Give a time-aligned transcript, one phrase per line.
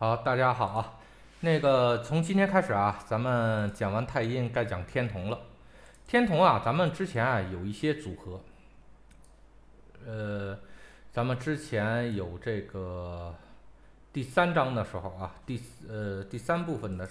[0.00, 0.94] 好，大家好啊。
[1.40, 5.40] 那个从今天开始啊，咱们讲完太阴，该讲天同了。
[6.06, 8.40] 天同啊，咱们之前啊有一些组合，
[10.06, 10.56] 呃，
[11.10, 13.34] 咱们之前有这个
[14.12, 17.08] 第三章的时候啊，第呃第三部分的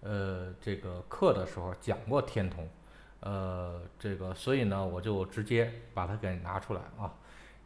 [0.00, 2.66] 呃这个课的时候讲过天同，
[3.20, 7.12] 呃这个所以呢，我就直接把它给拿出来啊。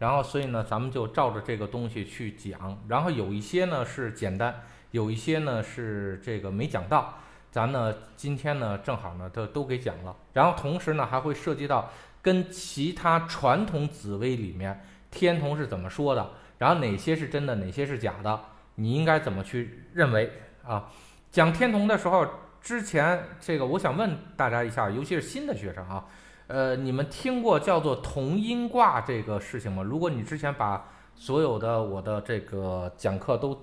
[0.02, 2.76] 然后，所以呢，咱们就照着这个东西去讲。
[2.88, 4.52] 然后有一些呢是简单，
[4.90, 7.14] 有一些呢是这个没讲到。
[7.52, 10.16] 咱呢今天呢正好呢都都给讲了。
[10.32, 11.88] 然后同时呢还会涉及到
[12.20, 18.40] 跟其他传统紫薇里面天同是怎么说的，然后哪些是真的，哪些是假的，
[18.74, 20.32] 你应该怎么去认为
[20.66, 20.90] 啊？
[21.30, 22.26] 讲天同的时候，
[22.60, 26.04] 之前这个我想问大家一下，尤其是新的学生啊。
[26.52, 29.82] 呃，你们听过叫做同音卦这个事情吗？
[29.82, 33.58] 如果你之前把所有的我的这个讲课都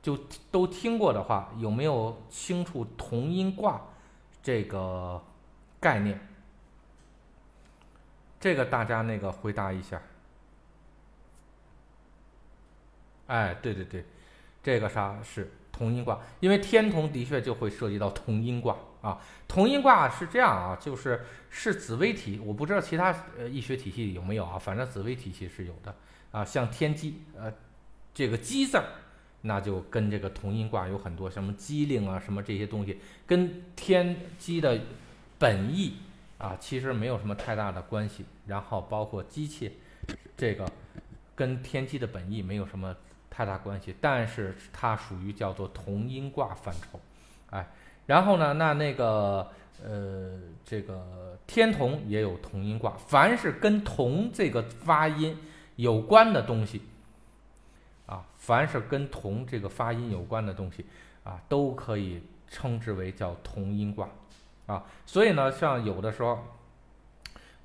[0.00, 0.18] 就
[0.50, 3.82] 都听过的话，有没有清楚同音卦
[4.42, 5.22] 这个
[5.78, 6.18] 概念？
[8.40, 10.00] 这个大家那个回答一下。
[13.26, 14.06] 哎，对对对，
[14.62, 16.18] 这个啥是同音卦？
[16.40, 18.74] 因为天同的确就会涉及到同音卦。
[19.08, 25.94] 啊，同音卦是这样啊，就是是紫微体，我不知道其他呃易学体系有没有啊，反正紫微体系是有的
[26.30, 26.44] 啊。
[26.44, 27.50] 像天机，呃，
[28.12, 28.84] 这个机字儿，
[29.40, 34.78] 那就跟这个同音卦有很多什么机灵啊，什么这些东西，跟天机的
[35.38, 35.94] 本意
[36.36, 38.26] 啊，其实没有什么太大的关系。
[38.46, 39.78] 然后包括机器，
[40.36, 40.70] 这个
[41.34, 42.94] 跟天机的本意没有什么
[43.30, 47.00] 太大关系，但是它属于叫做同音卦范畴，
[47.48, 47.66] 哎。
[48.08, 49.46] 然后呢，那那个
[49.84, 55.36] 呃，这个天同也有同音卦，凡是跟同这个发音
[55.76, 56.80] 有关的东西，
[58.06, 60.86] 啊，凡是跟同这个发音有关的东西，
[61.22, 64.08] 啊，都可以称之为叫同音卦，
[64.64, 66.38] 啊，所以呢，像有的时候，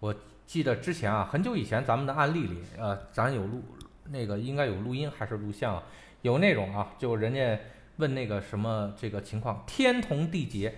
[0.02, 0.14] 我
[0.46, 3.64] 记得之前啊，很久以前咱们的案例里，呃，咱有录
[4.10, 5.84] 那个应该有录音还是录像，啊
[6.22, 7.58] 有那种啊，就人家。
[7.98, 10.74] 问那个什么这个情况，天同地劫，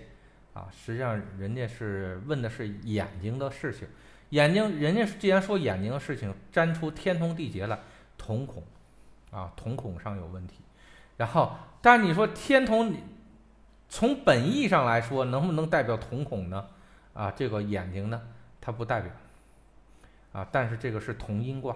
[0.52, 3.88] 啊，实际上人家是问的是眼睛的事情，
[4.30, 7.78] 眼睛，人家既然说眼睛的事情，粘出天同地劫来，
[8.18, 8.62] 瞳孔，
[9.30, 10.56] 啊，瞳孔上有问题，
[11.16, 12.94] 然后，但你说天同，
[13.88, 16.66] 从本意上来说，能不能代表瞳孔呢？
[17.14, 18.20] 啊，这个眼睛呢，
[18.60, 19.10] 它不代表，
[20.32, 21.74] 啊，但是这个是同音卦，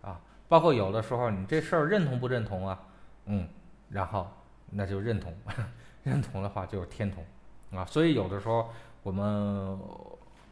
[0.00, 0.18] 啊，
[0.48, 2.80] 包括有的时候你这事儿认同不认同啊？
[3.26, 3.46] 嗯，
[3.90, 4.32] 然后。
[4.72, 5.34] 那就认同，
[6.02, 7.24] 认同的话就是天同，
[7.78, 8.70] 啊，所以有的时候
[9.02, 9.78] 我们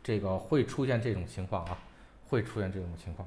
[0.03, 1.79] 这个会出现这种情况啊，
[2.29, 3.27] 会出现这种情况，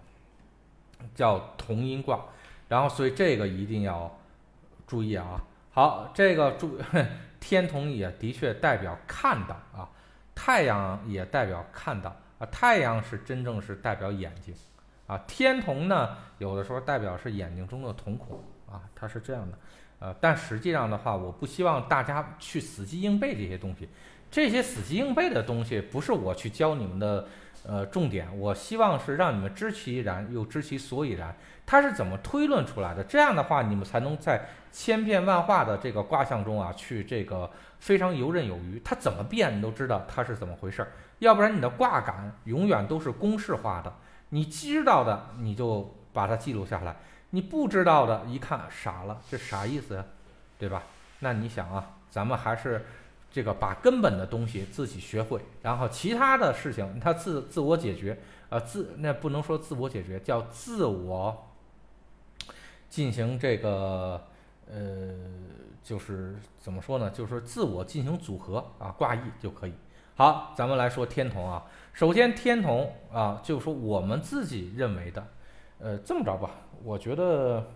[1.15, 2.25] 叫同音卦，
[2.67, 4.15] 然后所以这个一定要
[4.87, 5.41] 注意啊。
[5.71, 6.77] 好，这个注
[7.39, 9.89] 天同也的确代表看到啊，
[10.35, 14.53] 太阳也代表看到啊，太阳是真正是代表眼睛
[15.07, 18.39] 啊，天同呢有的时候代表是眼睛中的瞳孔
[18.71, 19.57] 啊，它是这样的。
[20.03, 23.87] 呃，但实际上的话，我不希望大家去死记硬背这些东西。
[24.29, 27.25] 这些死记硬背的东西，不是我去教你们的，
[27.65, 28.27] 呃，重点。
[28.37, 31.33] 我希望是让你们知其然，又知其所以然，
[31.65, 33.01] 它是怎么推论出来的。
[33.01, 37.49] 这样的话，你们才能在千变万化的这个卦象中啊，去这个
[37.79, 38.81] 非常游刃有余。
[38.83, 40.91] 它怎么变，你都知道它是怎么回事儿。
[41.19, 43.93] 要不然，你的卦感永远都是公式化的。
[44.27, 46.93] 你知道的，你就把它记录下来。
[47.35, 50.05] 你不知道的，一看傻了，这啥意思呀？
[50.59, 50.83] 对吧？
[51.21, 52.85] 那你想啊，咱们还是
[53.31, 61.47] 这个把根本的东西自己学会，然后其他的事情它自自我解决，呃，自那不能说自我解决，叫自我
[62.87, 64.23] 进行这个
[64.71, 65.15] 呃，
[65.83, 67.09] 就是怎么说呢？
[67.09, 69.73] 就是自我进行组合啊，挂意就可以。
[70.15, 75.27] 好，咱们来说天同啊，首先天同啊，就是说我们自己认为的，
[75.79, 76.51] 呃，这么着吧。
[76.83, 77.71] 我觉得，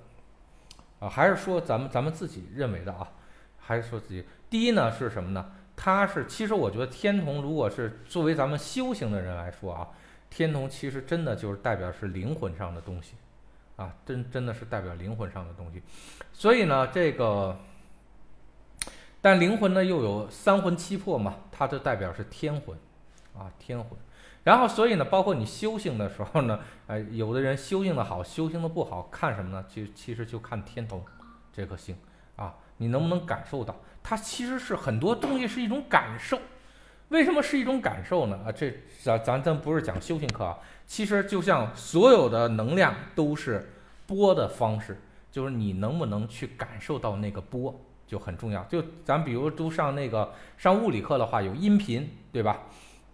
[1.00, 3.10] 啊，还是说咱们咱们自己认为的啊，
[3.58, 5.52] 还是说自己第一呢是什么呢？
[5.76, 9.88] 它是其实我觉得天同如果是作为咱们修行的人来说啊，
[10.30, 13.14] 天同其实真的就是代表是灵魂上的东西，
[13.76, 15.82] 啊，真真的是代表灵魂上的东西。
[16.34, 17.58] 所以呢，这个，
[19.22, 22.78] 但灵魂呢又有三魂七魄嘛，它就代表是天魂，
[23.38, 23.98] 啊，天魂。
[24.48, 26.58] 然后，所以呢，包括你修行的时候呢，
[26.88, 29.66] 呃， 有的人修行的好，修行的不好，看什么呢？
[29.68, 31.04] 就其实就看天同
[31.52, 31.94] 这颗星
[32.38, 33.76] 啊，你能不能感受到？
[34.02, 36.40] 它其实是很多东西是一种感受。
[37.10, 38.40] 为什么是一种感受呢？
[38.46, 38.74] 啊，这
[39.04, 43.74] 咱咱咱不是讲修行课啊，其实就像所有的能量都是
[44.06, 44.98] 波的方式，
[45.30, 47.78] 就是你能不能去感受到那个波
[48.08, 48.64] 就很重要。
[48.64, 52.62] 就咱比如都上那个上物理课的话，有音频，对吧？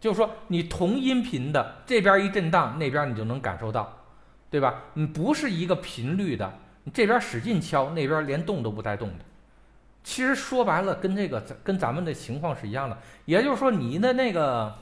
[0.03, 4.01] 就是说你同音频的这边一震荡，那边你就能感受到，
[4.49, 4.81] 对吧？
[4.95, 9.23] 你不是一个频率的，你这边使劲敲，那边连动都不带动的。
[10.03, 12.97] 其实说白了，跟这个跟咱们的情况是一样的。
[13.23, 14.75] 也就是说，你的那个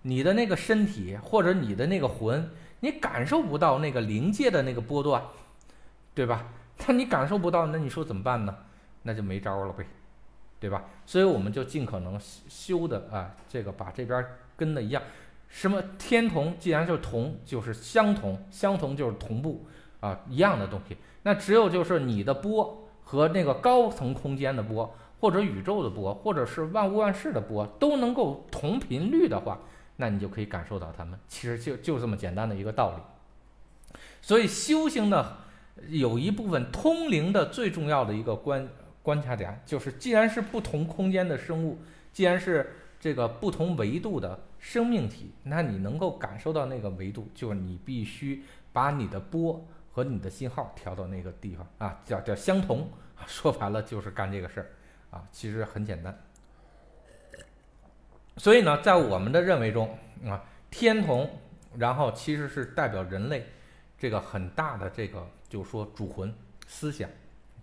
[0.00, 2.50] 你的那个身体或者你的那个魂，
[2.80, 5.22] 你感受不到那个临界的那个波段，
[6.14, 6.46] 对吧？
[6.86, 8.56] 那你感受不到，那你说怎么办呢？
[9.02, 9.84] 那就没招了呗，
[10.58, 10.82] 对吧？
[11.04, 12.18] 所以我们就尽可能
[12.48, 14.24] 修的啊，这个把这边
[14.56, 15.02] 跟的一样。
[15.48, 16.56] 什么天同？
[16.58, 19.66] 既然是同，就是相同，相同就是同步
[20.00, 20.96] 啊，一样的东西。
[21.22, 22.82] 那只有就是你的波。
[23.08, 29.60] 和那个高层空间的波，或者宇宙的波，或者是万物万事的波，都能够同频率的话，
[29.98, 31.16] 那你就可以感受到它们。
[31.28, 33.96] 其实就就这么简单的一个道理。
[34.20, 35.36] 所以修行呢，
[35.86, 38.68] 有一部分通灵的最重要的一个关
[39.04, 41.78] 关卡点，就是既然是不同空间的生物，
[42.12, 48.42] 既然是这个不同维度的生命体，那你能够感受到那个维度，就是你必须
[48.72, 49.66] 把你的波。
[49.96, 52.86] 和你的信号调到那个地方啊，叫叫相同，
[53.26, 54.70] 说白了就是干这个事儿
[55.10, 56.14] 啊，其实很简单。
[58.36, 61.26] 所以呢，在我们的认为中啊，天同，
[61.78, 63.46] 然后其实是代表人类
[63.96, 66.30] 这个很大的这个，就是说主魂
[66.66, 67.08] 思想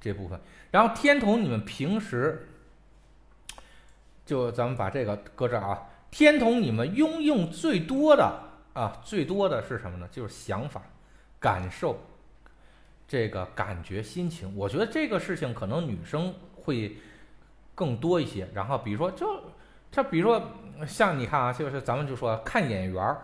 [0.02, 0.42] 这部分。
[0.72, 2.48] 然后天同，你们平时
[4.26, 8.40] 就咱们把这个搁这儿啊，天同你们拥用最多的
[8.74, 10.08] 啊，最多的是什么呢？
[10.12, 10.80] 就是想法、
[11.40, 11.98] 感受。
[13.08, 16.98] 这个感觉心情，我觉得这个事情可能女生会
[17.74, 18.48] 更多一些。
[18.54, 19.28] 然后比如说，就
[19.92, 20.42] 这，比如说
[20.88, 23.20] 像你看啊，就是咱们就说看眼缘儿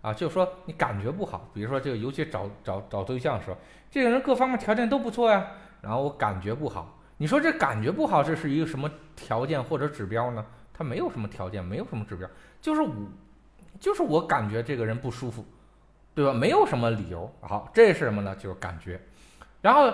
[0.00, 3.56] 啊，就说你感觉不好，比如说这个，尤其找找找对象的时候，
[3.90, 5.46] 这个人各方面条件都不错呀，
[5.82, 6.98] 然后我感觉不好。
[7.18, 10.44] 你说这感觉不好，这是一个什么条件或者指标呢？
[10.80, 12.26] 他没有什么条件，没有什么指标，
[12.58, 12.90] 就是我
[13.78, 15.44] 就是我感觉这个人不舒服，
[16.14, 16.32] 对吧？
[16.32, 17.30] 没有什么理由。
[17.42, 18.34] 好，这是什么呢？
[18.36, 18.98] 就是感觉。
[19.60, 19.92] 然后，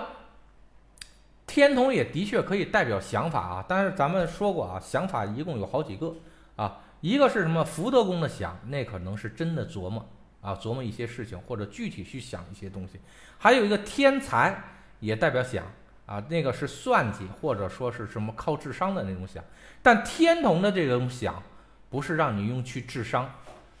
[1.45, 6.15] 天同也的确可以代表想法啊，但是咱们说过啊，想法一共有好几个
[6.55, 10.07] 啊，一个是什么福德宫的想，那可能是真的琢磨
[10.39, 12.97] 啊，琢磨一些事情或者具体去想一些东西，
[13.37, 14.57] 还有一个天才
[15.01, 15.65] 也代表想
[16.07, 19.43] 啊，那个是算计或者说是什么靠智商的那种想，
[19.83, 21.43] 但天同的这种想，
[21.89, 23.29] 不是让你用去智商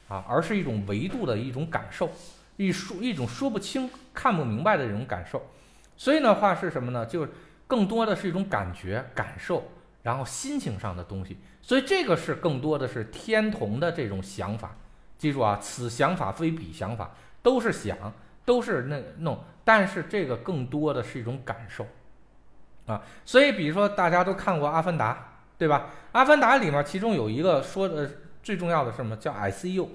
[0.07, 2.09] 啊，而是一种维度的一种感受，
[2.57, 5.41] 一说一种说不清、看不明白的这种感受。
[5.95, 7.05] 所以的话是什么呢？
[7.05, 7.31] 就是
[7.65, 9.63] 更多的是一种感觉、感受，
[10.03, 11.37] 然后心情上的东西。
[11.61, 14.75] 所以这个是更多的是天同的这种想法。
[15.17, 17.09] 记住啊，此想法非彼想法，
[17.41, 17.97] 都是想，
[18.45, 19.43] 都是那弄。
[19.63, 21.85] 但是这个更多的是一种感受
[22.87, 23.01] 啊。
[23.23, 25.13] 所以比如说大家都看过《阿凡达》，
[25.57, 25.89] 对吧？
[26.13, 28.09] 《阿凡达》里面其中有一个说的
[28.41, 29.15] 最重要的是什么？
[29.17, 29.89] 叫 “I see you”，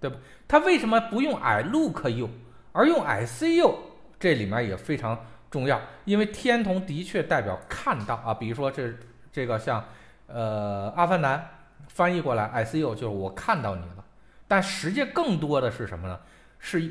[0.00, 0.16] 对吧？
[0.48, 2.30] 他为什么不用 “I look you”，
[2.72, 3.74] 而用 “I see you”？
[4.18, 5.18] 这里面也非常
[5.50, 8.94] 重要，因为天同的确代表看到啊，比如说这
[9.30, 9.84] 这个像，
[10.26, 11.42] 呃，阿凡达
[11.88, 14.04] 翻译过来，I see you 就是我看到你了，
[14.48, 16.18] 但实际更多的是什么呢？
[16.58, 16.90] 是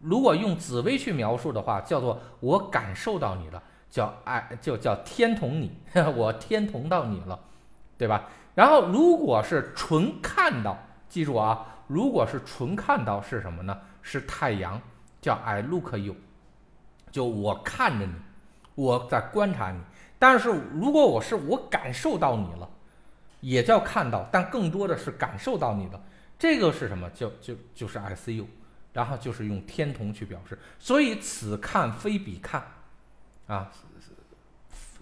[0.00, 3.62] 如果用紫薇去描述的话，叫做我感受到你了，
[3.94, 5.70] 叫爱就叫天同你，
[6.16, 7.38] 我天同到你了，
[7.96, 8.28] 对吧？
[8.56, 10.76] 然后如果是纯看到，
[11.08, 13.78] 记住啊，如果是纯看到是什么呢？
[14.02, 14.82] 是太阳，
[15.20, 16.16] 叫 I look you。
[17.12, 18.12] 就我看着你，
[18.74, 19.78] 我在观察你。
[20.18, 22.68] 但是如果我是我感受到你了，
[23.42, 26.02] 也叫看到，但更多的是感受到你了。
[26.36, 27.08] 这个是什么？
[27.10, 28.48] 就就就是 I C U，
[28.92, 30.58] 然后就是用天同去表示。
[30.80, 32.60] 所以此看非彼看，
[33.46, 33.70] 啊，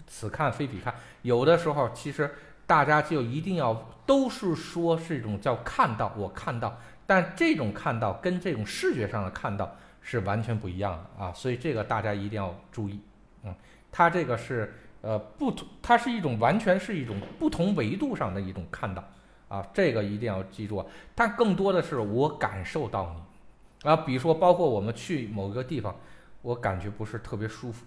[0.07, 0.95] 此看非彼看。
[1.23, 2.31] 有的时候其实
[2.67, 9.77] 大家就一定要都是说是一种叫看到，我看到，但这种看到跟这种视觉上的看到。
[10.05, 13.01] 是完全不一样的啊，所以这个大家一定要注意，
[13.45, 13.55] 嗯，
[13.93, 19.05] 它这个是呃不同，它是一种完全是一种不同维度上的一种看到
[19.47, 20.85] 啊，这个一定要记住。
[21.15, 25.95] 但更多的是我感受到你啊，比如说包括我们去某个地方，
[26.43, 27.87] 我感觉不是特别舒服，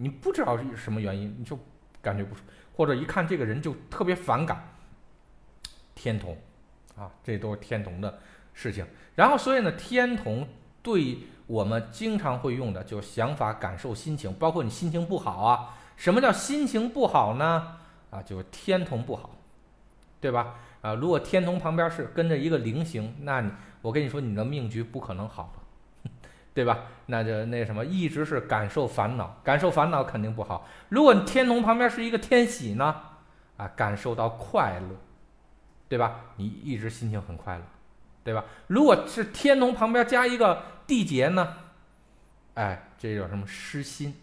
[0.00, 1.58] 你不知道是什么原因，你就
[2.00, 4.74] 感觉不舒服，或者一看这个人就特别反感，
[5.94, 6.36] 天同
[6.96, 8.18] 啊，这都是天同的
[8.54, 8.86] 事情。
[9.14, 10.48] 然后所以呢，天同。
[10.82, 15.76] 对我们经常会用的就是想法、感受、心情，包括你心情不好啊。
[15.94, 17.76] 什么叫心情不好呢？
[18.08, 19.36] 啊，就是天同不好，
[20.22, 20.54] 对吧？
[20.80, 23.52] 啊，如果天同旁边是跟着一个菱形，那你
[23.82, 25.52] 我跟你说，你的命局不可能好，
[26.60, 26.78] 对吧？
[27.06, 30.66] 那就那什么，一直是感受烦恼，感受烦恼肯定不好。
[30.90, 32.94] 如果天同旁边是一个天喜呢，
[33.56, 34.94] 啊，感受到快乐，
[35.88, 36.20] 对吧？
[36.36, 37.62] 你一直心情很快乐，
[38.22, 38.44] 对吧？
[38.66, 41.56] 如果是天同旁边加一个地劫呢，
[42.52, 44.14] 哎，这叫什么失心？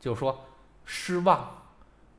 [0.00, 0.46] 就是说
[0.86, 1.50] 失望。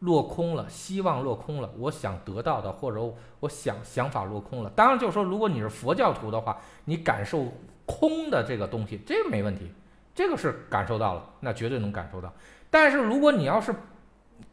[0.02, 3.02] 落空了，希望落空了，我想得到的或者
[3.40, 4.70] 我想想法落空了。
[4.76, 7.52] 当然，就是说，如果你是佛教徒的话，你感受
[7.88, 9.72] 空的这个东西，这个没问题，
[10.14, 12.32] 这个是感受到了，那绝对能感受到。
[12.70, 13.74] 但是，如果你要是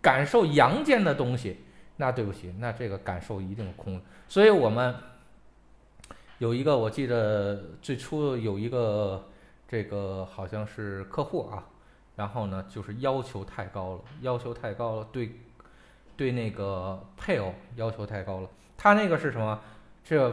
[0.01, 1.59] 感受阳间的东西，
[1.97, 4.01] 那对不起，那这个感受一定是空的。
[4.29, 4.95] 所以我们
[6.39, 9.29] 有一个，我记得最初有一个
[9.69, 11.67] 这个好像是客户啊。
[12.17, 15.33] 然后呢，就是要求太高了，要求太高了，对，
[16.17, 18.49] 对那个配偶要求太高了。
[18.77, 19.61] 他那个是什么？
[20.05, 20.33] 这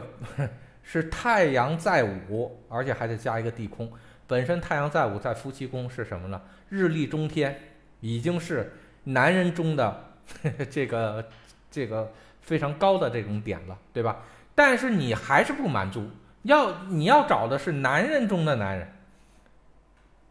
[0.82, 3.90] 是太阳在午，而且还得加一个地空。
[4.26, 6.40] 本身太阳在午在夫妻宫是什么呢？
[6.68, 7.58] 日历中天，
[8.00, 8.72] 已经是
[9.04, 10.14] 男人中的
[10.70, 11.28] 这个
[11.70, 14.22] 这个非常高的这种点了，对吧？
[14.54, 16.08] 但是你还是不满足，
[16.42, 18.88] 要你要找的是男人中的男人，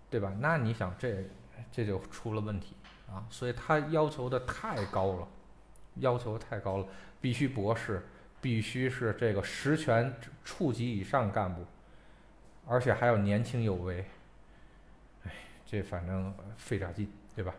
[0.09, 0.33] 对吧？
[0.39, 1.23] 那你想这？
[1.73, 2.75] 这就出了问题
[3.09, 3.23] 啊！
[3.29, 5.27] 所以他要求的太高了，
[5.95, 6.85] 要求太高了，
[7.21, 8.05] 必须博士，
[8.41, 11.63] 必须是这个实权处级以上干部，
[12.67, 14.03] 而且还要年轻有为。
[15.23, 15.31] 哎，
[15.65, 17.53] 这反正费点劲，对吧？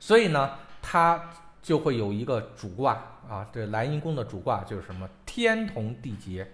[0.00, 1.30] 所以呢，他
[1.62, 2.94] 就会有一个主卦
[3.28, 5.08] 啊，这莱茵宫的主卦就是什么？
[5.24, 6.50] 天同地劫，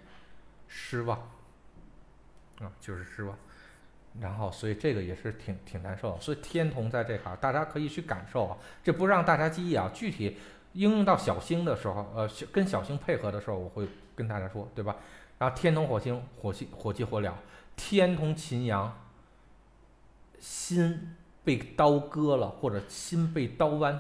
[0.69, 1.19] 失望
[2.61, 3.39] 啊，就是失望。
[4.19, 6.19] 然后，所以这个也是挺挺难受。
[6.21, 8.57] 所以天同在这行，大家可以去感受啊。
[8.83, 9.91] 这不让大家记忆啊。
[9.93, 10.39] 具体
[10.77, 14.95] 应用到小星的时候，呃，跟小星配合的时候，我会跟大家说，对吧？
[15.39, 17.33] 然后天同火星，火星火急火燎；
[17.75, 18.95] 天同秦阳，
[20.39, 23.99] 心被刀割了，或者心被刀剜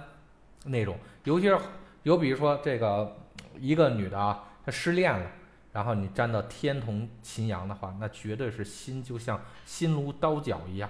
[0.66, 0.98] 那种。
[1.24, 1.58] 尤其是
[2.02, 3.16] 有，比如说这个
[3.58, 5.30] 一个女的啊，她失恋了。
[5.72, 10.88] 然后你沾到天同秦阳的话，那绝对是心就像心如刀绞一样，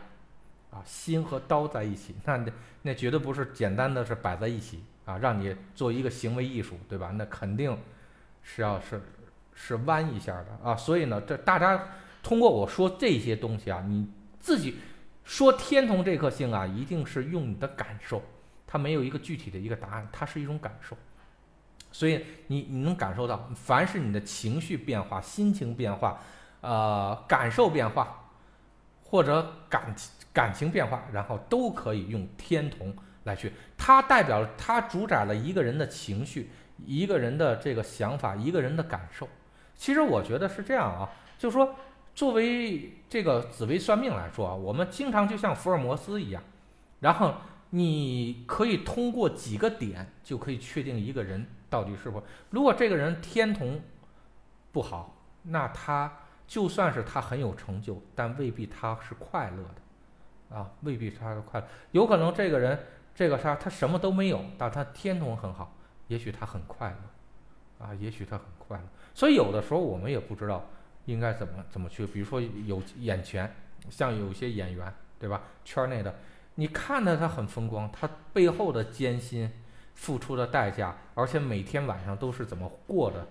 [0.70, 2.44] 啊，心和刀在一起，那
[2.82, 7.10] 那绝对不是简单的是摆在一起啊，让你做一个行为艺术，对吧？
[7.14, 7.74] 那肯定
[8.42, 9.00] 是要是
[9.54, 10.76] 是弯一下的啊。
[10.76, 11.82] 所以呢，这大家
[12.22, 14.06] 通过我说这些东西啊，你
[14.38, 14.76] 自己
[15.24, 18.22] 说天同这颗星啊，一定是用你的感受，
[18.66, 20.96] 它没有一个具体的一个答案，它是一种感受。
[21.92, 26.20] 所以你你能感受到，凡是你的情绪变化、心情变化、
[26.60, 28.28] 呃感受变化，
[29.02, 29.94] 或者感
[30.32, 32.94] 感情变化，然后都可以用天同
[33.26, 36.50] 来去，它代表它主宰了一个人的情绪、
[36.84, 39.28] 一个人的这个想法、一个人的感受。
[39.76, 41.74] 其实我觉得是这样啊，就是说，
[42.14, 46.42] 作为这个紫微算命来说啊，我们经常就像福尔摩斯一样，
[47.00, 47.34] 然后
[47.70, 51.46] 你可以通过几个点就可以确定一个人。
[51.68, 52.22] 到底是否？
[52.50, 53.80] 如果这个人天同
[54.70, 61.66] 不好，那他就算是他很有成就，但未必他是快乐的，啊，未必他是快乐。
[61.90, 62.78] 有可能这个人
[63.16, 65.74] 这个啥，他什么都没有，但他天同很好，
[66.06, 68.84] 也许他很快乐，啊，也许他很快乐。
[69.12, 70.64] 所以有的时候我们也不知道
[71.06, 72.06] 应该怎么怎么去。
[72.06, 73.52] 比如说有眼前，
[73.90, 75.42] 像有些演员，对吧？
[75.64, 76.14] 圈内的，
[76.54, 79.50] 你看着他很风光，他背后的艰辛。
[79.96, 83.26] 付出的代价，而且每天晚上都是怎么过的，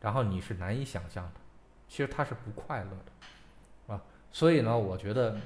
[0.00, 1.40] 然后你是难以想象的。
[1.88, 5.36] 其实他是不快乐的，啊，所以呢，我觉得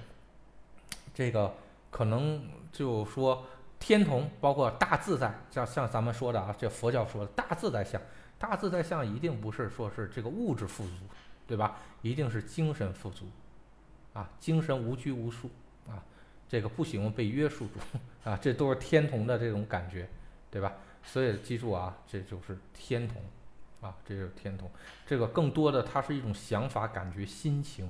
[1.15, 1.55] 这个
[1.91, 3.47] 可能就说
[3.81, 8.01] 天同，包括大自在，像像咱们说的啊，这佛教说的大自在相，
[8.39, 10.93] 大自在相一定不是说是这个物质富足，
[11.49, 11.79] 对吧？
[12.03, 13.27] 一定是精神富足，
[14.13, 15.51] 啊，精神无拘无束，
[15.89, 16.01] 啊，
[16.49, 17.81] 这个不喜欢被约束住，
[18.31, 20.09] 啊，这都是天同的这种感觉。
[20.53, 20.73] 对吧？
[21.05, 23.23] 所以记住啊，这就是天同，
[23.81, 24.69] 啊，这就是天同。
[25.07, 27.89] 这个更多的它是一种想法、感觉、心情，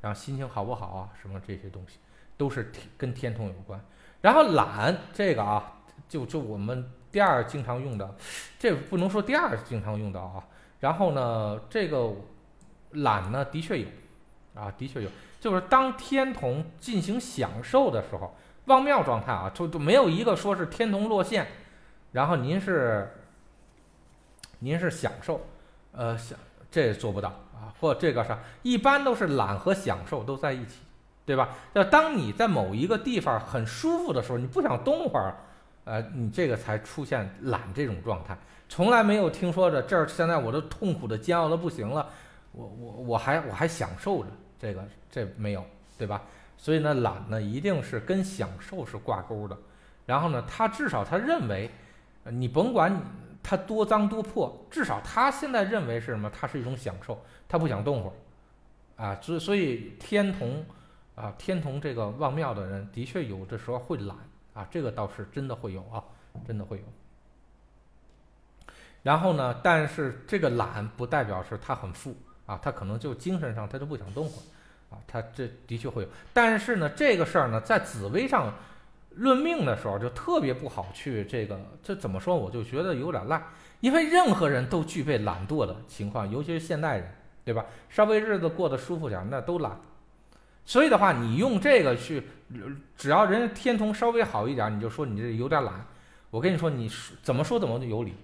[0.00, 1.12] 然后心情好不好啊？
[1.22, 1.98] 什么这些东西
[2.36, 3.80] 都是跟天同有关。
[4.20, 8.14] 然后懒这个啊，就就我们第二经常用的，
[8.58, 10.44] 这不能说第二经常用的啊。
[10.80, 12.10] 然后呢，这个
[12.92, 13.86] 懒呢，的确有，
[14.54, 15.10] 啊，的确有，
[15.40, 18.34] 就是当天同进行享受的时候，
[18.66, 21.46] 望庙状态啊，就就没有一个说是天同落线。
[22.12, 23.14] 然后您是，
[24.58, 25.40] 您是享受，
[25.92, 26.38] 呃，享
[26.70, 30.80] 这做不到啊，或这个啥，一般都是懒和享受都在一起，
[31.30, 31.50] 对吧？
[31.74, 35.36] 要当你在某一个地方很舒服的时候，你不想动会儿，
[35.84, 38.36] 呃，你这个才出现懒这种状态。
[38.68, 42.04] 从来没有听说着这儿现在我都痛苦的煎熬的不行了，
[42.50, 45.64] 我我我还我还享受着这个，这没有，
[45.96, 46.20] 对吧？
[46.56, 49.56] 所以呢，懒呢一定是跟享受是挂钩的。
[50.06, 51.70] 然后呢，他至少他认为，
[52.24, 53.00] 你甭管
[53.40, 56.28] 他多脏多破，至少他现在认为是什么？
[56.28, 57.16] 它是一种享受，
[57.48, 60.66] 他不想动会儿，啊，所所以天同
[61.14, 64.16] 啊，天童这个望庙的人的确有的时候会懒
[64.54, 66.02] 啊，这个倒是真的会有啊，
[66.46, 66.84] 真的会有。
[69.02, 72.14] 然后呢，但是这个懒不代表是他很富
[72.46, 76.08] 啊，他可能就精神上他就不想动会儿啊，他这的确会有。
[76.32, 78.52] 但是呢，这个事儿呢，在紫薇上。
[79.16, 82.36] 论命的时候就特别不好去这个，这怎么说？
[82.36, 83.42] 我就觉得有点赖，
[83.80, 87.12] 因为任何人都具备懒惰的情况，尤其是现代人，
[87.44, 87.66] 对吧？
[87.88, 89.76] 稍微日子过得舒服点，那都懒。
[90.70, 92.22] 所以的话，你用这个去，
[92.96, 95.84] 只要人家天童稍微好一点，你就说你这有点懒。
[96.30, 96.88] 我跟你说，你
[97.24, 98.14] 怎么说怎么有理。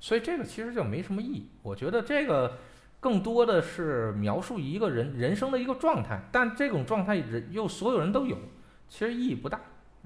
[0.00, 1.50] 所以这个其实就没什么意义。
[1.60, 2.56] 我觉得这个
[2.98, 8.38] 更多的是描述一个人人生的一个状态，但这种状态人又所有人都有，
[8.88, 9.60] 其实意义不大。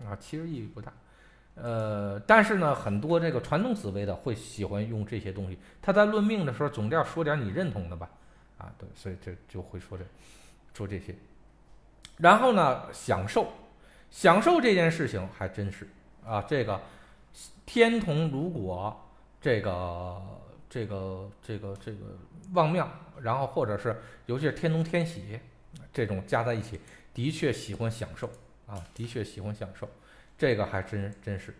[0.04, 0.92] 啊，其实意义不大，
[1.54, 5.56] 呃，但是呢，很多这个传统紫薇的会喜欢用这些东西。
[5.80, 8.10] 他在论命的时候，总要说点你认同的吧？
[8.58, 10.04] 啊，对，所以这就会说这，
[10.74, 11.14] 说这些。
[12.20, 13.48] 然后呢，享受，
[14.10, 15.88] 享受这件事情还真是
[16.24, 16.80] 啊，这个
[17.64, 19.08] 天同如果
[19.40, 20.22] 这个
[20.68, 21.98] 这个这个这个
[22.52, 22.88] 望庙，
[23.20, 25.40] 然后或者是尤其是天同天喜
[25.92, 26.80] 这种加在一起，
[27.14, 28.30] 的确喜欢享受。
[28.66, 29.88] 啊，的确喜欢享受，
[30.38, 31.52] 这个还真真是，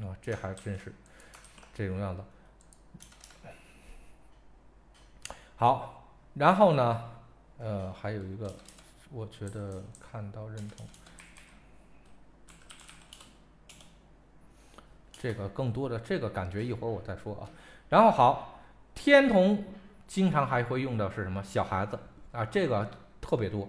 [0.00, 0.92] 啊，这还真是
[1.72, 2.24] 这种样子。
[5.54, 7.12] 好，然后呢，
[7.58, 8.52] 呃，还有一个，
[9.10, 10.86] 我觉得看到认同，
[15.12, 17.48] 这个更多的这个感觉一会儿我再说啊。
[17.88, 18.60] 然后好，
[18.94, 19.64] 天同
[20.06, 21.42] 经常还会用的是什么？
[21.42, 21.98] 小孩子
[22.32, 22.86] 啊，这个
[23.20, 23.66] 特别多。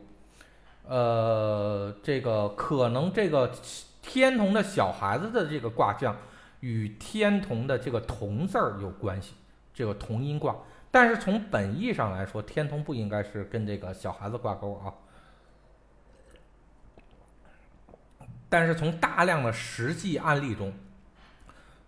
[0.86, 3.54] 呃，这个可能这个
[4.02, 6.18] 天同的小孩子的这个卦象
[6.60, 9.36] 与天同的这个同字儿有关系，
[9.74, 10.56] 这个同音卦。
[10.92, 14.94] 但是从本意上来说，天同不应该是跟这个小孩子挂钩啊。
[18.50, 20.74] 但是从大量的实际案例中，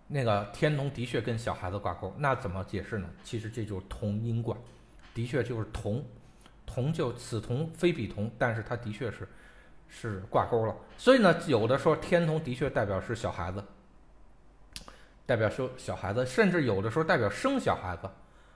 [0.06, 3.08] 那个天同的确跟小孩子挂钩，那怎么解释呢？
[3.24, 4.56] 其实这就是同音卦，
[5.12, 6.04] 的确就是同。
[6.64, 9.28] 同就此同非彼同，但是它的确是
[9.88, 10.74] 是挂钩了。
[10.96, 13.62] 所以呢，有的说天同的确代表是小孩子，
[15.26, 18.08] 代表说小孩子，甚至有的时候代表生小孩子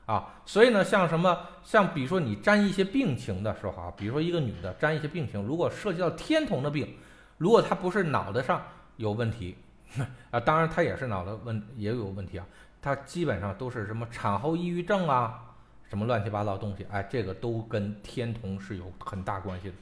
[0.07, 0.41] 啊。
[0.47, 6.97] 所以呢，像什么像比如说你沾一些病情的时候啊，比如说一个女的沾一些病情，如果涉及到天同的病，
[7.39, 8.63] 如果他不是脑袋上
[8.97, 9.57] 有问题
[10.31, 12.47] 啊，当然他也是脑袋问也有问题啊，
[12.81, 15.43] 他基本上都是什么产后抑郁症啊。
[15.89, 16.85] 什么乱七八糟东西？
[16.91, 19.75] 哎，这个都跟天同是有很大关系的。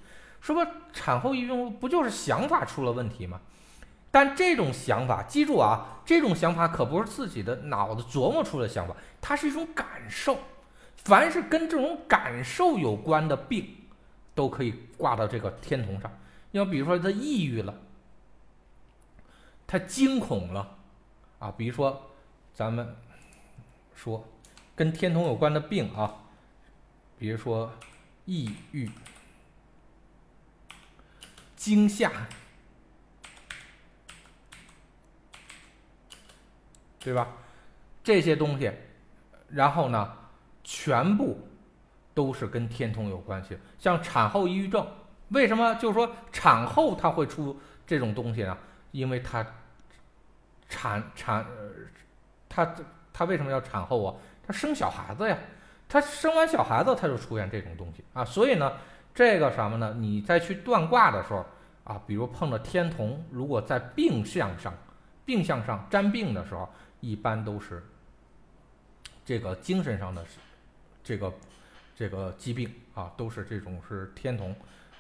[0.43, 3.41] 说吧，产后抑郁症不就是想法出了问题吗？
[4.11, 10.39] 但这种想法，记住啊，这种想法可不是自己的脑子琢磨出的想法，它是一种感受。
[10.97, 13.67] 凡是跟这种感受有关的病，
[14.35, 16.11] 都可以挂到这个天同上。
[16.55, 17.75] 要比如说他抑郁了，
[19.67, 20.79] 他惊恐了，
[21.41, 22.11] 啊，比如说
[22.53, 22.97] 咱们
[23.95, 24.25] 说。
[24.77, 26.13] 跟天同有关的病啊，
[27.17, 27.73] 比如说
[28.25, 28.91] 抑郁、
[31.55, 32.11] 惊吓，
[36.99, 37.29] 对吧？
[38.03, 38.73] 这些东西，
[39.49, 40.17] 然后呢，
[40.65, 41.39] 全部
[42.13, 43.57] 都是跟天同有关系。
[43.79, 44.85] 像产后抑郁症，
[45.35, 48.57] 为什么就是说产后它会出这种东西呢？
[48.93, 49.45] 因为它
[50.69, 51.45] 产产，
[52.49, 52.75] 它
[53.13, 54.15] 它为什么要产后啊？
[54.47, 55.39] 他生小孩子呀，
[55.89, 58.77] 他生完小孩子他就出现这种东西啊，所以呢，
[59.15, 59.95] 这个什么呢？
[59.99, 61.45] 你再去断卦的时候
[61.85, 64.75] 啊，比如碰到天同，如果在病象上、
[65.25, 66.69] 病象上沾病的时候，
[67.01, 67.83] 一般都是
[69.25, 70.23] 这个精神上的
[71.03, 71.33] 这个
[71.97, 74.55] 这个疾病啊，都是这种是天同。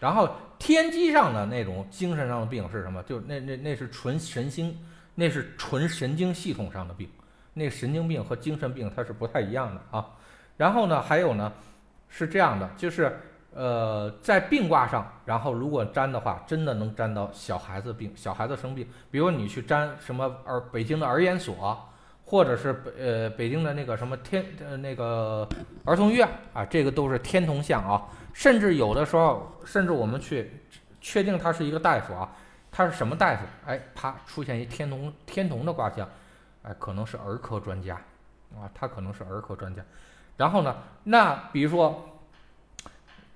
[0.05, 3.03] 然后天机上的那种精神上的病是什么？
[3.05, 4.79] 就那那那是纯神经，
[5.15, 7.09] 那是纯神经系统上的病。
[7.55, 10.07] 那神经病和精神病它是不太一样的啊，
[10.59, 11.51] 然后呢，还有呢，
[12.11, 13.19] 是这样的，就是
[13.55, 21.83] 呃，在病卦上，然后如果粘的话，真的能粘到小孩子病，小孩子生病，比如你去粘什么儿北京的儿研所，
[22.27, 25.49] 或者是北呃北京的那个什么天呃那个
[25.87, 28.03] 儿童医院啊，这个都是天同象啊，
[28.35, 30.51] 甚至有的时候，甚至我们去
[31.01, 32.37] 确定他是一个大夫啊，
[32.71, 33.45] 他是什么大夫？
[33.65, 36.07] 哎，啪出现一天同天同的卦象。
[36.63, 37.95] 哎，可能是儿科专家，
[38.55, 39.83] 啊，他可能是儿科专家。
[40.37, 42.21] 然后呢，那比如说，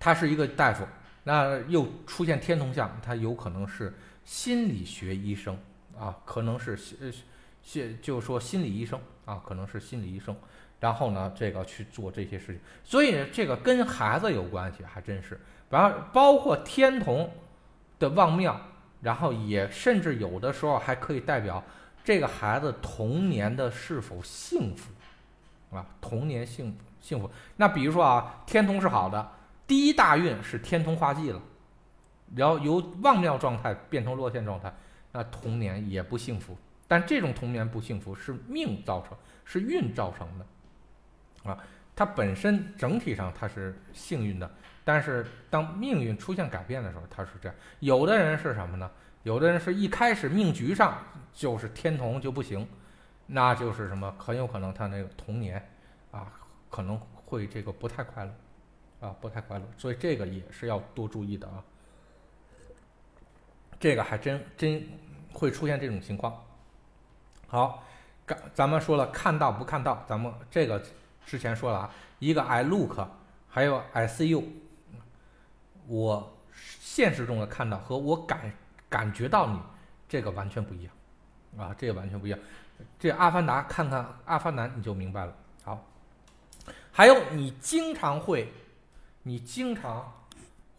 [0.00, 0.84] 他是一个大夫，
[1.24, 5.56] 那又出现天同相，他有可能是心理学医生
[5.98, 7.12] 啊，可能是呃，
[7.62, 10.34] 心就说心理医生啊，可能是心理医生。
[10.80, 15.38] 然后呢，这个去做这些事情，所以这个跟孩子有关系，还真是。
[15.70, 17.30] 然后包括天同
[17.98, 18.58] 的旺庙，
[19.02, 21.62] 然后也甚至有的时候还可以代表
[22.04, 24.90] 这个孩子童年的是否幸福
[25.76, 27.30] 啊，童年幸幸福。
[27.56, 29.30] 那比如说啊，天同是好的，
[29.66, 31.42] 第一大运是天同化忌了，
[32.36, 34.72] 然后由旺庙状态变成落陷状态，
[35.12, 36.56] 那童年也不幸福。
[36.86, 39.14] 但这种童年不幸福是命造成，
[39.44, 40.46] 是运造成的。
[41.48, 41.58] 啊，
[41.96, 44.50] 他本身整体上他是幸运的，
[44.84, 47.56] 但是当命运出现改变的时候，他是这样。
[47.80, 48.90] 有的人是什么呢？
[49.24, 50.98] 有的人是一开始命局上
[51.32, 52.66] 就是天同就不行，
[53.26, 54.14] 那就是什么？
[54.18, 55.68] 很有可能他那个童年
[56.12, 56.32] 啊，
[56.70, 59.64] 可能会这个不太快乐，啊，不太快乐。
[59.76, 61.62] 所以这个也是要多注意的啊。
[63.80, 64.86] 这个还真真
[65.32, 66.40] 会出现这种情况。
[67.48, 67.84] 好，
[68.24, 70.80] 刚咱们说了看到不看到，咱们这个。
[71.28, 73.06] 之前说了啊，一个 I look，
[73.50, 74.44] 还有 I see you，
[75.86, 76.34] 我
[76.80, 78.50] 现实中的看到和我感
[78.88, 79.60] 感觉到你，
[80.08, 80.92] 这个完全不一样，
[81.58, 82.38] 啊，这个完全不一样。
[82.98, 85.36] 这阿凡达看看阿凡达你就明白了。
[85.62, 85.86] 好，
[86.90, 88.50] 还有你经常会，
[89.22, 90.10] 你经常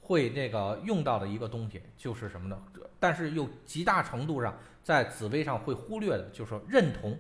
[0.01, 2.59] 会那个用到的一个东西就是什么呢？
[2.99, 7.15] 但是又极大程度上在紫薇上会忽略的，就是说认同，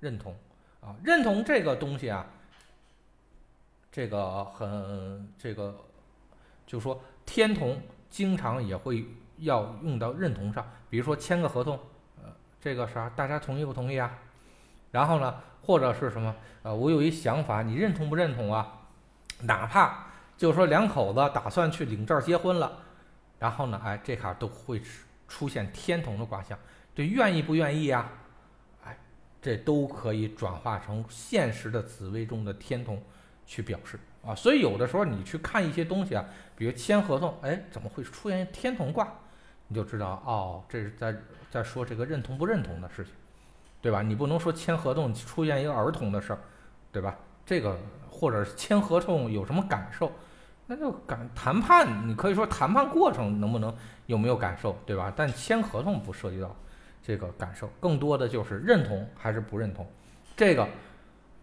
[0.00, 0.36] 认同。
[0.84, 2.26] 啊，认同这个东西啊，
[3.90, 5.74] 这个很这个，
[6.66, 9.06] 就说天同经常也会
[9.38, 11.78] 要用到认同上，比如说签个合同，
[12.22, 14.18] 呃，这个啥，大家同意不同意啊？
[14.90, 18.80] 然后呢，或者是什么，呃，我有一想法，你认同不认同啊？
[19.40, 22.80] 哪怕就是说两口子打算去领证结婚了，
[23.38, 24.82] 然后呢，哎，这卡都会
[25.26, 26.58] 出现天同的卦象，
[26.94, 28.06] 这愿意不愿意呀？
[29.44, 32.98] 这都可以转化成现实的紫微中的天同
[33.44, 36.24] 去表示啊，所以有的时候你去看一些东西啊，
[36.56, 39.06] 比如签合同，哎，怎么会出现天同卦？
[39.68, 41.14] 你就知道哦，这是在
[41.50, 43.12] 在说这个认同不认同的事情，
[43.82, 44.00] 对吧？
[44.00, 46.38] 你不能说签合同出现一个儿童的事儿，
[46.90, 47.14] 对吧？
[47.44, 47.78] 这个
[48.08, 50.10] 或者签合同有什么感受，
[50.66, 53.76] 那就感谈判，你可以说谈判过程能不能
[54.06, 55.12] 有没有感受，对吧？
[55.14, 56.56] 但签合同不涉及到。
[57.06, 59.86] 这个感受更多的就是认同还是不认同，
[60.34, 60.66] 这个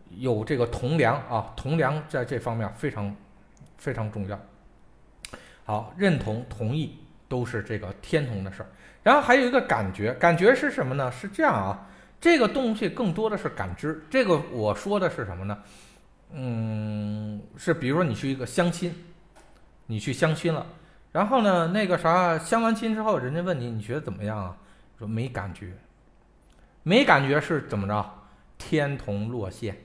[0.09, 3.15] 有这个同梁啊，同梁在这方面非常
[3.77, 4.39] 非常重要。
[5.63, 6.97] 好，认同同意
[7.29, 8.69] 都是这个天同的事儿。
[9.03, 11.11] 然后还有一个感觉，感觉是什么呢？
[11.11, 11.87] 是这样啊，
[12.19, 14.03] 这个东西更多的是感知。
[14.09, 15.57] 这个我说的是什么呢？
[16.31, 18.93] 嗯，是比如说你去一个相亲，
[19.85, 20.65] 你去相亲了，
[21.11, 24.57] 然后呢，那个啥相完亲之后，人家问你你觉得怎么样啊？
[25.01, 25.73] 说没感觉，
[26.83, 28.13] 没感觉是怎么着？
[28.59, 29.75] 天同落陷，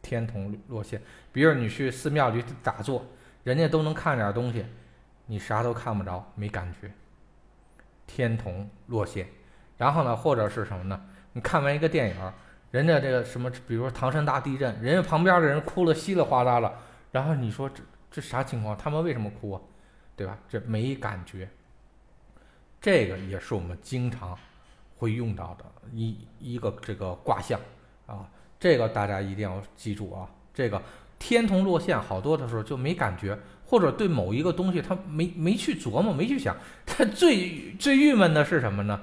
[0.00, 1.02] 天同落陷。
[1.32, 3.04] 比如你去寺庙里打坐，
[3.42, 4.64] 人家都能看点东西，
[5.26, 6.88] 你啥都看不着，没感觉。
[8.06, 9.26] 天同落陷。
[9.76, 11.04] 然后呢，或者是什么呢？
[11.32, 12.32] 你看完一个电影，
[12.70, 16.72] 人家这个什么，比如说唐山大地震，人家旁边的人哭了稀里哗啦了，
[17.10, 18.76] 然后你说这这啥情况？
[18.76, 19.60] 他们为什么哭啊？
[20.14, 20.38] 对吧？
[20.48, 21.48] 这没感觉。
[22.86, 24.38] 这个也是我们经常
[24.96, 27.58] 会用到的一一个这个卦象
[28.06, 28.24] 啊，
[28.60, 30.30] 这个大家一定要记住啊。
[30.54, 30.80] 这个
[31.18, 36.56] 天同落陷，好多的时候就没感觉，或者对某一个东西他没没去琢磨，没去想。
[36.86, 39.02] 他最最郁闷的是什么呢？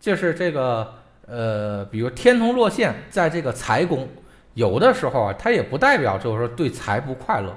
[0.00, 0.92] 就是这个
[1.28, 4.08] 呃，比如天同落陷，在这个财宫，
[4.54, 7.56] 有的时候啊，它也不代表就是说对财不快乐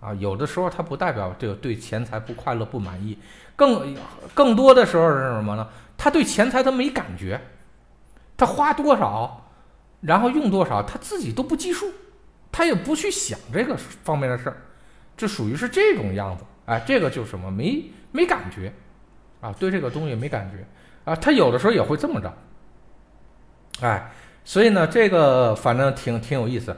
[0.00, 3.18] 啊，有的时候它不代表这个对钱财不快乐不满意。
[3.56, 3.96] 更
[4.34, 5.68] 更多的时候是什么呢？
[5.96, 7.40] 他对钱财他没感觉，
[8.36, 9.50] 他花多少，
[10.00, 11.90] 然后用多少，他自己都不计数，
[12.52, 14.56] 他也不去想这个方面的事儿，
[15.16, 16.44] 这属于是这种样子。
[16.66, 17.50] 哎，这个就什么？
[17.50, 17.82] 没
[18.12, 18.72] 没感觉
[19.40, 20.64] 啊，对这个东西没感觉
[21.10, 21.16] 啊。
[21.16, 22.32] 他有的时候也会这么着，
[23.80, 24.08] 哎，
[24.44, 26.76] 所以呢，这个反正挺挺有意思。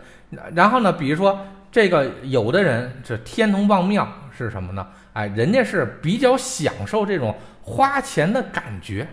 [0.55, 1.39] 然后呢，比如说
[1.71, 4.07] 这个有的人这天同旺庙
[4.37, 4.87] 是什么呢？
[5.13, 9.07] 哎，人家是比较享受这种花钱的感觉，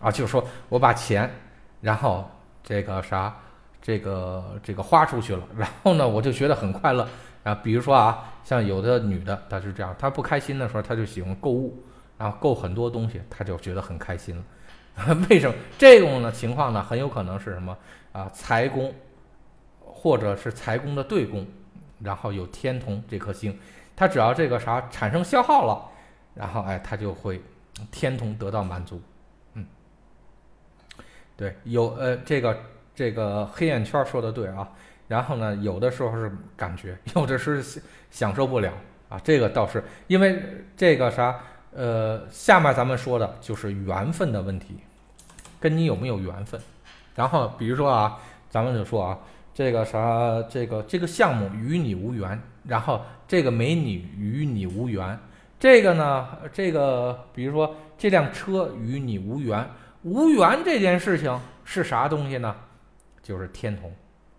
[0.00, 1.30] 啊，就是说我把钱，
[1.80, 2.28] 然后
[2.62, 3.34] 这个啥，
[3.80, 7.08] 这个这个花出去了，然后呢，我就觉得很快乐
[7.44, 7.54] 啊。
[7.54, 11.82] 比如说啊，像有的女的，她是这样，她不开心的时候，她就喜欢购物，
[12.16, 14.42] 然后购很多东西，她就觉得很开心了。
[15.30, 16.82] 为什么这种呢情况呢？
[16.82, 17.76] 很有可能是什么
[18.10, 18.28] 啊？
[18.32, 18.92] 财宫，
[19.78, 21.46] 或者是财宫的对宫，
[22.00, 23.58] 然后有天同这颗星。
[23.96, 25.90] 它只要这个啥产生消耗了，
[26.34, 27.42] 然后哎，它就会
[27.90, 29.02] 天同得到满足。
[29.54, 29.66] 嗯，
[31.36, 32.56] 对，有呃这个
[32.94, 34.68] 这个黑眼圈说的对啊。
[35.08, 38.72] 然后呢，有的时候是感觉， 有的是享受不了
[39.08, 39.20] 啊。
[39.24, 40.40] 这个倒是因为
[40.76, 41.40] 这个啥
[41.72, 44.78] 呃，下面咱们说的就是缘分的问题，
[45.58, 46.60] 跟你有没有缘分。
[47.16, 48.16] 然后比如说啊，
[48.48, 49.18] 咱们就说啊。
[49.58, 55.18] 这个啥，这个这个项目与你无缘，然后这个美女与你无缘，
[55.58, 59.68] 这个呢，这个比如说这辆车与你无缘，
[60.04, 62.54] 无缘这件事情是啥东西呢？
[63.20, 63.92] 就是天同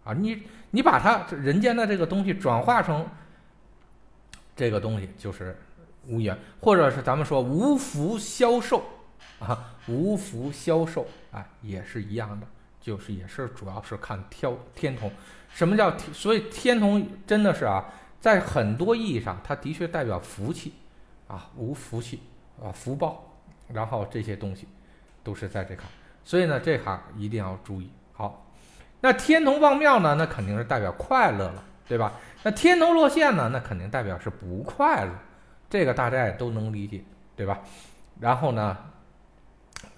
[0.05, 3.05] 啊，你你把它人间的这个东西转化成
[4.55, 5.53] 这个东西，就是
[6.08, 8.82] 无缘，或者是咱们说无福消受
[9.39, 12.47] 啊，无福消受啊，也是一样的。
[12.82, 15.12] 就是也是主要是看挑天同，
[15.50, 17.86] 什么叫所以天同真的是啊，
[18.22, 20.74] 在很多意义上，它的确代表福气
[21.28, 22.22] 啊，无福气
[22.63, 23.38] 啊，福报，
[23.68, 24.68] 然后这些东西
[25.24, 25.89] 都是在这看，
[26.24, 27.89] 所以呢，这行一定要注意。
[28.13, 28.46] 好，
[29.02, 32.13] 那天同望庙呢，那肯定是代表快乐了，对吧？
[32.44, 35.12] 那天同落线呢，那肯定代表是不快乐，
[35.70, 37.04] 这个大家也都能理解，
[37.36, 37.60] 对吧？
[38.20, 38.78] 然后呢，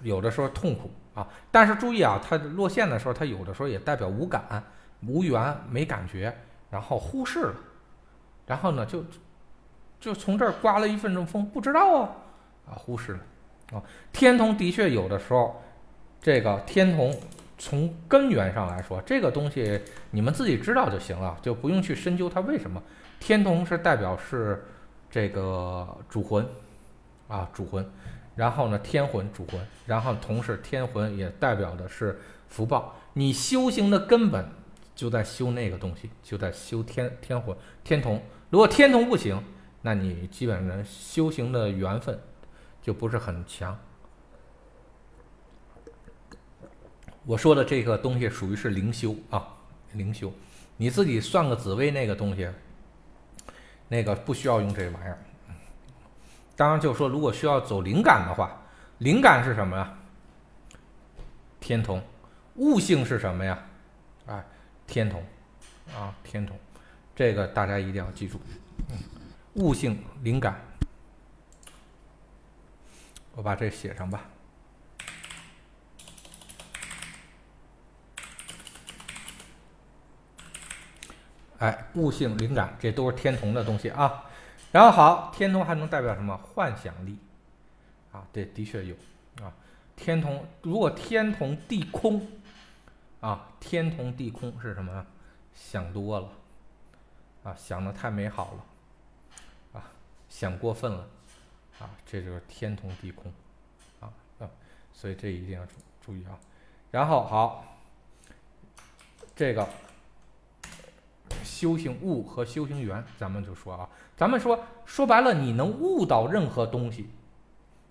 [0.02, 0.90] 有的时候痛苦。
[1.14, 4.62] 啊，但是注意啊，它落线的时候，它有的时候也代表无感、
[5.06, 6.34] 无缘、没感觉，
[6.70, 7.54] 然后忽视了，
[8.46, 9.04] 然后呢，就
[10.00, 12.10] 就从这儿刮了一分钟风，不知道啊，
[12.66, 13.20] 啊，忽视了，
[13.74, 15.62] 啊，天同的确有的时候，
[16.20, 17.14] 这个天同
[17.58, 22.82] 从根源上来说，这个东西你们自己知道就行了，就不用去深究它为什么。
[23.20, 24.64] 天同是代表是
[25.10, 26.44] 这个主魂，
[27.28, 27.88] 啊，主魂。
[28.34, 32.96] 然后呢，天魂主魂，然后同时天魂也代表的是福报。
[33.12, 34.48] 你修行的根本
[34.94, 38.22] 就在修那个东西，就在修天天魂天同。
[38.48, 39.42] 如果天同不行，
[39.82, 42.18] 那你基本上修行的缘分
[42.80, 43.78] 就不是很强。
[47.24, 49.46] 我说的这个东西属于是灵修啊，
[49.92, 50.32] 灵修，
[50.76, 52.48] 你自己算个紫薇那个东西，
[53.88, 55.18] 那个不需要用这玩意儿。
[56.62, 58.56] 刚刚，就说如果需要走灵感的话，
[58.98, 59.92] 灵感是什么呀？
[61.58, 62.00] 天同，
[62.54, 63.58] 悟性是什么呀？
[64.26, 64.44] 啊，
[64.86, 65.24] 天同，
[65.92, 66.56] 啊，天同，
[67.16, 68.40] 这个大家一定要记住。
[69.54, 70.60] 悟性灵感，
[73.34, 74.22] 我把这写上吧。
[81.58, 84.26] 哎，悟性灵感，这都是天同的东西啊。
[84.72, 86.34] 然后好，天同还能代表什么？
[86.36, 87.18] 幻想力，
[88.10, 88.96] 啊，这的确有，
[89.42, 89.52] 啊，
[89.94, 92.26] 天同如果天同地空，
[93.20, 95.06] 啊，天同地空是什么？
[95.54, 96.28] 想多了，
[97.44, 99.84] 啊，想的太美好了，啊，
[100.30, 101.06] 想过分了，
[101.78, 103.30] 啊，这就是天同地空，
[104.00, 104.08] 啊
[104.38, 104.48] 啊，
[104.94, 105.72] 所以这一定要注
[106.06, 106.38] 注意啊。
[106.90, 107.64] 然后好，
[109.36, 109.68] 这个。
[111.44, 117.08] 修行悟和修行缘，咱们就说啊，咱们说说白了，你能悟到任何东西，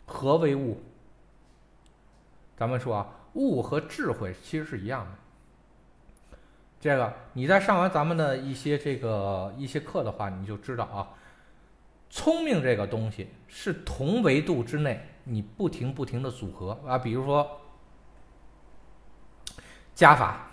[0.05, 0.81] 何为悟？
[2.55, 5.11] 咱们说啊，悟和智慧其实是一样的。
[6.79, 11.09] 这个你在上完咱们的一些这个一些课的话，你就知道啊，
[12.09, 17.61] 聪明这个东西是同维度之内你不停不停的组合啊，比如说
[19.93, 20.47] 加法，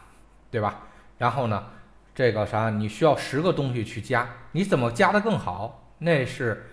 [0.51, 0.83] 对吧？
[1.17, 1.71] 然后呢？
[2.19, 2.69] 这个啥？
[2.69, 5.89] 你需要十个东西去加，你怎么加的更好？
[5.99, 6.67] 那是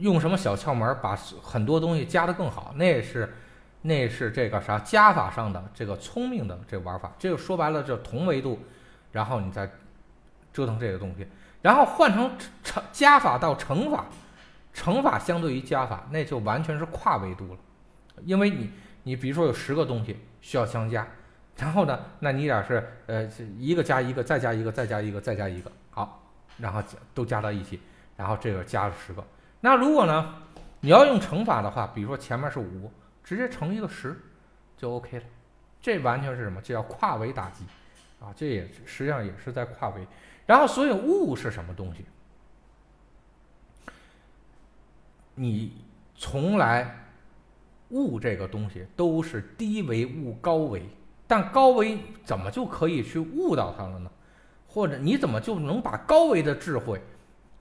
[0.00, 2.74] 用什么小窍门把很多东西加的更好？
[2.76, 3.34] 那是
[3.80, 7.10] 那是这个啥加法上的这个聪明的这玩法。
[7.18, 8.60] 这个说白了，就同维度，
[9.12, 9.66] 然后你再
[10.52, 11.26] 折腾这个东西，
[11.62, 12.30] 然后换成
[12.62, 14.04] 乘加法到乘法，
[14.74, 17.58] 乘法相对于加法，那就完全是跨维度了。
[18.26, 18.70] 因为你
[19.04, 21.08] 你比如说有十个东西需要相加。
[21.60, 22.00] 然后呢？
[22.20, 27.78] 那你俩是呃，一个加一个，再加一个，再加一个，再加一个，好，然后都加到一起，
[28.16, 29.22] 然后这个加了十个。
[29.60, 30.36] 那如果呢，
[30.80, 32.90] 你要用乘法的话，比如说前面是五，
[33.22, 34.18] 直接乘一个十
[34.78, 35.24] 就 OK 了。
[35.82, 36.62] 这完全是什么？
[36.62, 37.64] 这叫跨维打击
[38.20, 38.32] 啊！
[38.34, 40.06] 这也实际上也是在跨维。
[40.46, 42.06] 然后，所以物是什么东西？
[45.34, 45.76] 你
[46.16, 47.04] 从来
[47.90, 50.88] 物这个东西都是低维物高维。
[51.30, 54.10] 但高维怎么就可以去悟到它了呢？
[54.66, 57.00] 或者你怎么就能把高维的智慧，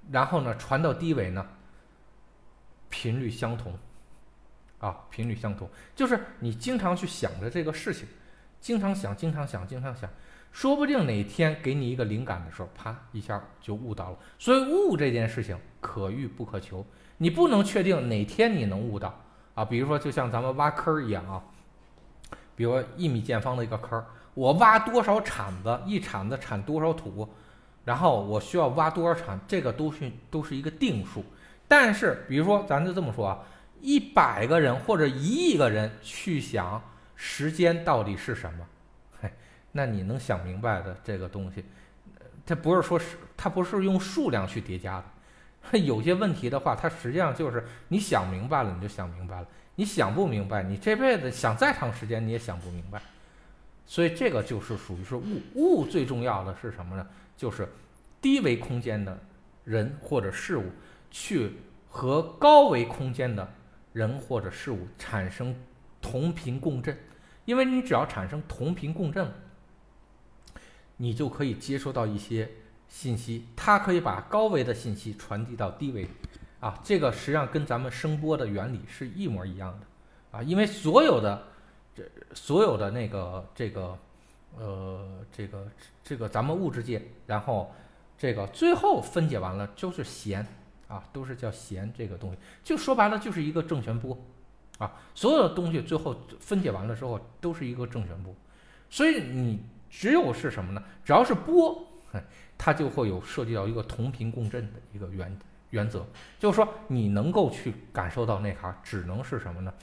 [0.10, 1.45] 然后呢传到低维呢？
[2.89, 3.77] 频率相同，
[4.79, 8.08] 啊，频率相同，就是你经常去想着这个事情，
[8.60, 10.10] 经常想，经常想，经常想，
[10.51, 14.17] 说不定哪天给你一个灵感的时候，啪一下就悟到了。
[14.39, 16.84] 所以悟这件事情可遇不可求，
[17.17, 19.21] 你不能确定哪天你能悟到
[19.53, 19.63] 啊。
[19.63, 21.43] 比如说，就像咱们挖坑一样啊，
[22.59, 27.25] 比如一米见方的一个坑，我挖多少铲子，一铲子铲多少土，
[27.85, 31.23] 然后我需要挖多少铲，这个都是都是一个定数。
[31.69, 33.39] 但是，比如说，咱就这么说啊，
[33.79, 36.81] 一百个人或者一亿个人去想
[37.15, 38.65] 时间到底是什么，
[39.21, 39.31] 嘿，
[39.71, 41.63] 那你能想明白的这个东西，
[42.45, 45.01] 它不是说是它不是用数量去叠加
[45.71, 49.47] 的， 有些问题的话，它实际上就是你想明白了你就想明白了，
[49.79, 53.01] 你想不明白，你这辈子想再长时间你也想不明白。
[53.85, 57.07] 所以这个就是属于是物物最重要的是什么呢？
[57.37, 57.65] 就是
[58.19, 59.17] 低维空间的
[59.63, 60.65] 人或者事物。
[61.09, 61.53] 去
[61.87, 63.51] 和高维空间的
[63.93, 65.55] 人或者事物产生
[66.01, 66.95] 同频共振，
[67.45, 69.31] 因为你只要产生同频共振，
[70.97, 72.51] 你就可以接收到一些
[72.87, 76.07] 信息，它可以把高维的信息传递到低维，
[76.59, 81.43] 啊，这个实际上跟咱们声波的原理是一模一样的，啊，因为所有的
[81.95, 83.97] 这所有的那个这个
[84.57, 85.67] 呃这个
[86.03, 87.73] 这个咱们物质界，然后
[88.17, 90.45] 这个最后分解完了就是弦。
[90.89, 94.17] 啊，都是叫弦这个东西，就说白了就是一个正弦波，
[94.79, 98.33] 啊，所有的东西最后分解完了之后都是一个正弦波，
[98.89, 100.83] 所以你只有是什么呢？
[101.05, 101.87] 只要是波，
[102.57, 105.35] 它就会有涉及到一个同频共振的一个原理
[105.69, 106.05] 原则，
[106.39, 109.73] 就是说你能够去感受到那卡，只能是什么呢？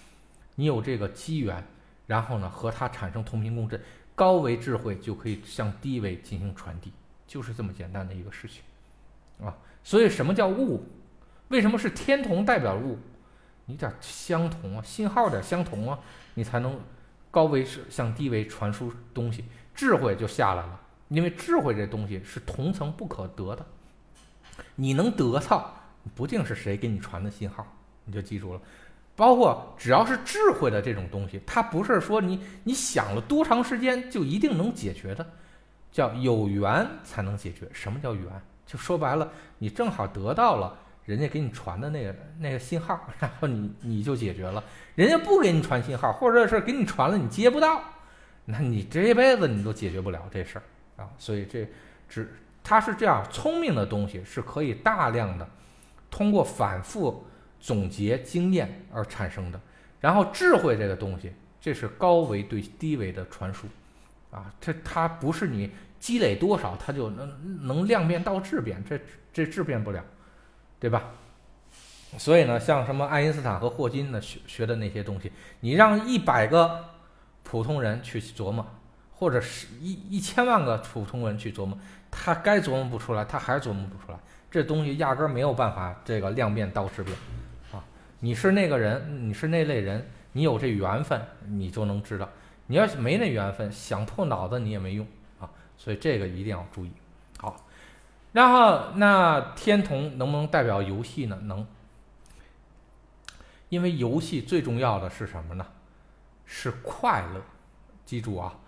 [0.57, 1.65] 你有这个机缘，
[2.07, 3.81] 然后呢和它产生同频共振，
[4.15, 6.93] 高维智慧就可以向低维进行传递，
[7.27, 8.63] 就是这么简单的一个事情，
[9.47, 9.57] 啊。
[9.85, 10.85] 所以，什么叫物？
[11.49, 12.99] 为什么是天同代表物？
[13.67, 15.99] 你得相同啊，信号得相同啊，
[16.35, 16.81] 你才能
[17.31, 19.45] 高维是向低维传输东西，
[19.75, 20.81] 智慧就下来了。
[21.09, 23.65] 因为智慧这东西是同层不可得的，
[24.75, 25.76] 你能得到，
[26.15, 27.67] 不定是谁给你传的信号，
[28.05, 28.61] 你就记住了。
[29.15, 35.27] 包括只要是智慧的这种东西，它不是说你你想了多长时间就一定能解决的，
[35.91, 37.67] 叫有缘才能解决。
[37.73, 38.25] 什么叫缘？
[38.67, 44.63] 就说白了，你正好得到了人家给你传的那个那个信号， 然后你你就解决了。
[44.97, 47.81] 人家不给你传信号，或者是给你传了你接不到，
[48.45, 51.09] 那你这一辈子你都解决不了这事儿啊。
[51.17, 51.67] 所以这
[52.09, 55.49] 只它是这样，聪明的东西是可以大量的
[56.11, 57.25] 通过反复
[57.61, 59.61] 总结经验而产生的。
[60.01, 63.67] 然后智慧这个东西，这是高维对低维的传输
[64.31, 65.71] 啊，这它不是你。
[65.99, 69.01] 积累多少，它就能能量变到质变，这
[69.33, 70.05] 这质变不了，
[70.79, 71.05] 对吧？
[72.19, 76.85] 所以呢，像什么爱因斯坦和霍金呢学学的那些东西，你让一百个
[77.43, 78.65] 普通人去琢磨，
[79.15, 81.77] 或者是一一千万个普通人去琢磨，
[82.11, 84.19] 他该琢磨不出来，他还琢磨不出来。
[84.57, 87.15] 这东西压根儿没有办法这个量变到质变
[87.73, 87.85] 啊！
[88.21, 92.27] 你是那个人，你是那类人，你有这缘分，你就能知道。
[92.67, 95.07] 你要是没那缘分，想破脑子你也没用
[95.39, 95.51] 啊。
[95.77, 96.93] 所以这个一定要注意，
[97.37, 97.67] 好。
[98.33, 101.39] 然后那天同能不能代表游戏呢？
[101.43, 101.67] 能，
[103.69, 105.67] 因为游戏最重要的是什么呢？
[106.47, 107.43] 是快乐。
[108.07, 108.59] 记住啊，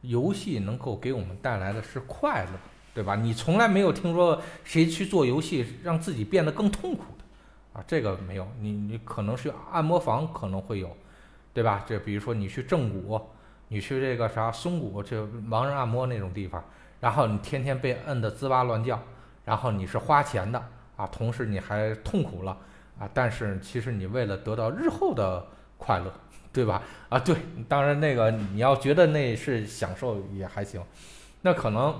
[0.00, 2.50] 游戏能够给我们带来的是快乐，
[2.96, 3.14] 对吧？
[3.14, 8.48] 你从来没有听说谁去做游戏让自己变得更痛苦的啊，这个没有。
[8.58, 10.96] 你你可能去按摩房可能会有，
[11.52, 11.84] 对吧？
[11.86, 13.20] 这比如说你去正骨。
[13.68, 16.62] 你去这个啥松骨，这盲人按摩那种地方，
[17.00, 19.02] 然后你天天被摁得滋哇乱叫，
[19.44, 20.64] 然后你是花钱的
[20.96, 22.56] 啊，同时你还痛苦了
[22.96, 25.44] 啊，但是其实你为了得到日后的
[25.78, 26.12] 快乐，
[26.52, 26.80] 对吧？
[27.08, 27.34] 啊，对，
[27.68, 30.80] 当然那个你要觉得那是享受也还行，
[31.42, 31.92] 那可能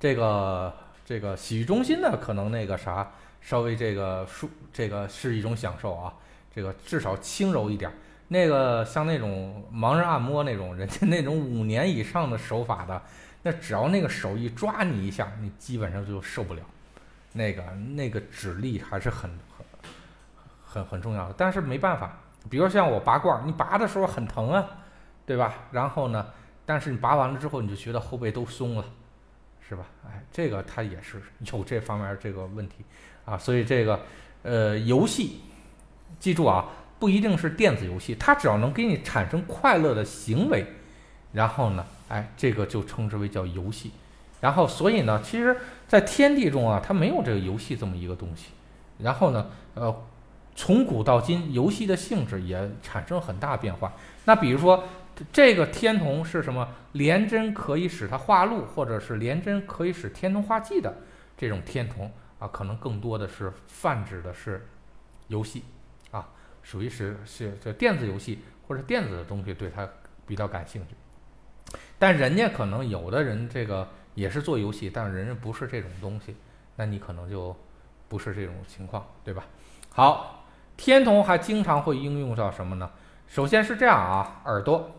[0.00, 3.08] 这个这个洗浴中心呢，可能那个啥
[3.40, 6.12] 稍微这个舒这个是一种享受啊，
[6.52, 7.92] 这个至少轻柔一点。
[8.28, 13.02] 那个像那种盲人按摩那种，人家那种五年以上的手法的，
[13.42, 16.62] 那只要那个手一抓你一下，你基本上就受不了。
[17.32, 17.62] 那个
[17.94, 19.66] 那个指力还是很很
[20.64, 21.34] 很很重要的。
[21.36, 22.18] 但是没办法，
[22.48, 24.64] 比如像我拔罐，你拔的时候很疼啊，
[25.26, 25.52] 对吧？
[25.72, 26.24] 然后呢，
[26.64, 28.84] 但是你拔完了之后，你就觉得后背都松了，
[29.70, 29.86] 是吧？
[30.06, 32.84] 哎，这个它也是有这方面这个问题
[33.24, 33.38] 啊。
[33.38, 34.00] 所以这个
[34.42, 35.40] 呃游戏，
[36.18, 36.68] 记住啊。
[37.00, 40.66] 不一定是电子游戏，它只要能给你产生快乐的行为，
[41.32, 43.90] 然后呢，哎，这个就称之为叫游戏。
[44.42, 45.56] 然后，所以呢，其实，
[45.88, 48.48] 在天地中啊，它没有这个游戏这么一个东西。
[48.98, 50.04] 然后呢，呃，
[50.54, 53.94] 从古到今，游戏的性质也产生很大变化。
[54.26, 54.84] 那比如说，
[55.32, 56.68] 这个天童是什么？
[56.92, 60.96] 连针可以使它画路，或者是连针可以使天童画技的
[61.36, 64.66] 这种天童啊，可能更多的是泛指的是
[65.28, 65.64] 游戏
[66.10, 66.28] 啊，
[66.62, 69.88] 属于是是这电子游戏或者电子的东西对他
[70.26, 70.94] 比较感兴趣。
[71.98, 76.34] 但人家可能有的人这个也是做游戏，但是人家不是这种东西，
[76.76, 77.54] 那你可能就
[78.08, 79.44] 不是这种情况，对吧？
[79.90, 80.46] 好，
[80.76, 82.90] 天童还经常会应用到什么呢？
[83.28, 84.90] 首先是这样啊，耳朵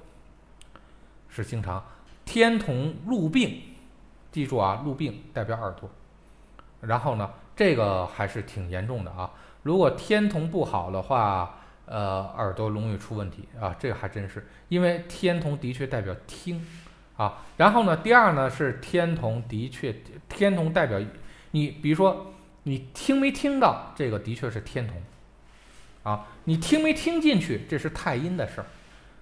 [1.32, 1.84] 是经常
[2.26, 3.62] 天同入病，
[4.32, 5.90] 记住啊，入病代表耳朵。
[6.82, 9.32] 然后呢，这个还是挺严重的啊。
[9.64, 13.76] 如果天同不好的话，呃，耳朵容易出问题啊。
[13.80, 16.66] 这个还真是，因为天同的确代表听
[17.18, 17.44] 啊。
[17.58, 19.96] 然后呢，第二呢是天同的确，
[20.28, 21.00] 天同代表
[21.52, 25.02] 你，比如说你听没听到，这个的确是天同
[26.04, 26.28] 啊。
[26.46, 28.66] 你听没听进去，这是太阴的事儿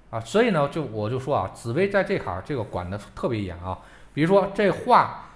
[0.10, 0.20] 啊。
[0.20, 3.80] 所以呢，就我就说啊，紫薇在这行这个管的特别严啊。
[4.14, 5.30] 比如说这话，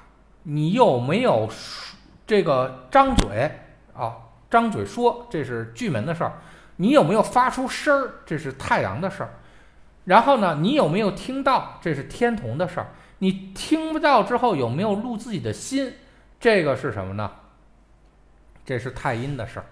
[0.43, 1.49] 你有没有？
[2.25, 3.51] 这个张嘴
[3.93, 4.15] 啊，
[4.49, 6.31] 张嘴说，这是巨门的事儿。
[6.77, 8.13] 你有没有发出声儿？
[8.25, 9.33] 这是太阳的事儿。
[10.05, 11.77] 然后呢，你有没有听到？
[11.81, 12.87] 这是天同的事儿。
[13.19, 15.93] 你听不到之后，有没有录自己的心？
[16.39, 17.29] 这个是什么呢？
[18.65, 19.65] 这是太阴的事儿。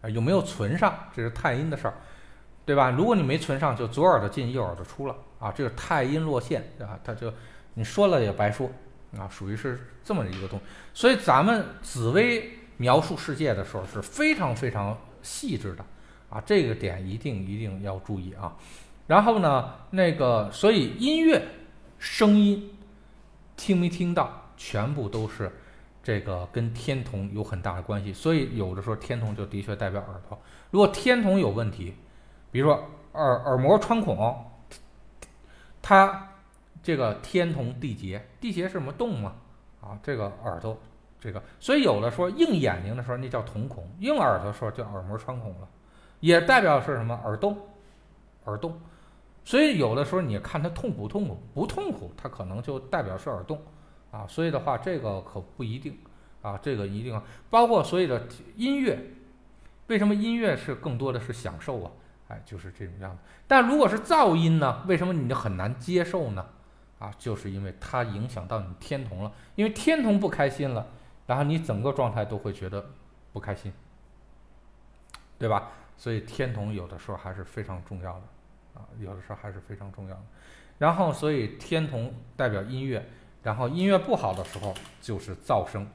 [0.00, 0.92] 啊，有没有存上？
[1.14, 1.94] 这是太阴的事儿，
[2.68, 2.90] 对吧？
[2.90, 5.50] 如果你没存上，就左耳朵进，右耳朵出了啊。
[5.50, 7.00] 这个太阴落陷，对吧？
[7.02, 7.32] 他就
[7.74, 8.70] 你说了也白说。
[9.16, 15.84] 啊，属于是这么一个东西，所以咱们紫薇描述世界的时候是非常非常细致的
[16.28, 18.54] 啊，这个点一定一定要注意啊。
[19.06, 21.42] 然后呢，那个所以音乐
[21.98, 22.70] 声音
[23.56, 25.50] 听没听到，全部都是
[26.02, 28.12] 这个跟天同有很大的关系。
[28.12, 30.38] 所以有的时候天同就的确代表耳朵，
[30.70, 31.94] 如果天同有问题，
[32.50, 32.82] 比如说
[33.12, 34.44] 耳耳膜穿孔，
[35.82, 36.24] 它。
[36.80, 39.34] 这个天同地结，地结是什么洞嘛？
[39.82, 40.78] 啊，这个耳朵，
[41.20, 45.68] 这个，所以有的说硬眼睛的时候，那叫瞳孔；硬耳朵的时候叫耳膜穿孔了，
[46.20, 47.58] 也代表是什么耳洞，
[48.44, 48.80] 耳洞。
[49.44, 53.60] 所以有的时候你看他痛苦痛苦不痛苦，他可能就代表是耳洞
[54.10, 54.24] 啊。
[54.26, 55.98] 所以的话，这个可不一定
[56.40, 57.20] 啊，这个一定
[57.50, 58.26] 包括所有的
[58.56, 58.98] 音乐，
[59.88, 61.90] 为什么音乐是更多的是享受啊？
[62.28, 63.18] 哎，就是这种样子。
[63.46, 64.84] 但如果是噪音呢？
[64.86, 66.46] 为什么你就很难接受呢？
[66.98, 70.86] 啊，就是因为它影响到你天童了，因为天童不开心了，
[71.26, 72.84] 然后你整个状态都会觉得
[73.32, 73.72] 不开心，
[75.38, 75.70] 对吧？
[75.96, 78.22] 所以天童有的时候还是非常重要的，
[78.74, 80.22] 啊，有的时候还是非常重要的。
[80.78, 83.08] 然后，所以天童代表音乐，
[83.42, 85.88] 然后音乐不好的时候就是噪声，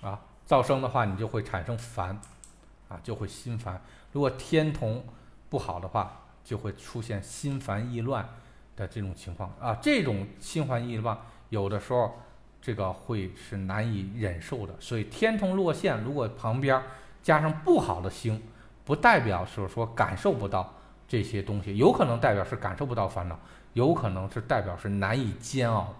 [0.00, 0.20] 啊，
[0.50, 2.20] 噪声的话你就会产生烦，
[2.88, 3.80] 啊，就会心烦。
[4.10, 5.04] 如果天同
[5.48, 8.28] 不好的话，就会出现心烦意乱
[8.74, 9.78] 的这种情况啊。
[9.80, 11.16] 这种心烦意乱，
[11.50, 12.18] 有的时候
[12.60, 14.74] 这个会是难以忍受的。
[14.80, 16.82] 所以天同落陷，如果旁边
[17.22, 18.42] 加上不好的星，
[18.84, 20.74] 不代表是说感受不到
[21.06, 23.38] 这些东西，有可能代表是感受不到烦恼，
[23.74, 25.94] 有可能是代表是难以煎熬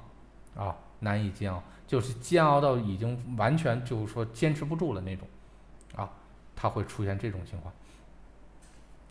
[0.57, 5.27] 啊，难以煎熬，就是煎熬到已经完全就是说坚持不住了那种
[5.97, 6.09] 啊，
[6.55, 7.75] 它会出现这种情况。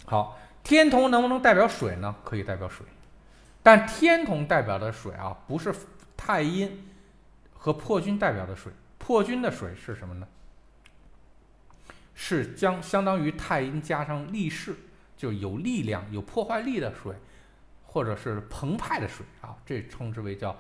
[0.05, 2.15] 好，天同能不能代表水呢？
[2.23, 2.85] 可以代表水，
[3.61, 5.75] 但天同代表的水啊，不是
[6.15, 6.89] 太阴
[7.53, 8.71] 和破军代表的水。
[8.97, 10.25] 破军的水是什么呢？
[12.15, 14.73] 是将相当于太阴加上力势，
[15.17, 17.13] 就有力量、有破坏力的水，
[17.85, 20.55] 或者是澎湃的水啊，这称之为叫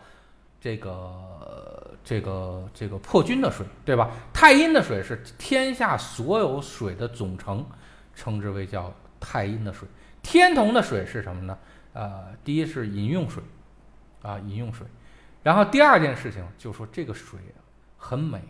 [0.59, 4.11] 这个这个这个破军的水，对吧？
[4.33, 7.65] 太阴的水是天下所有水的总称，
[8.15, 8.93] 称之为叫。
[9.21, 9.85] 太阴的水，
[10.23, 11.57] 天同的水是什么呢？
[11.91, 13.43] 呃，第一是饮用水，
[14.21, 14.87] 啊，饮用水。
[15.43, 17.37] 然后第二件事情就是说这个水
[17.97, 18.41] 很美，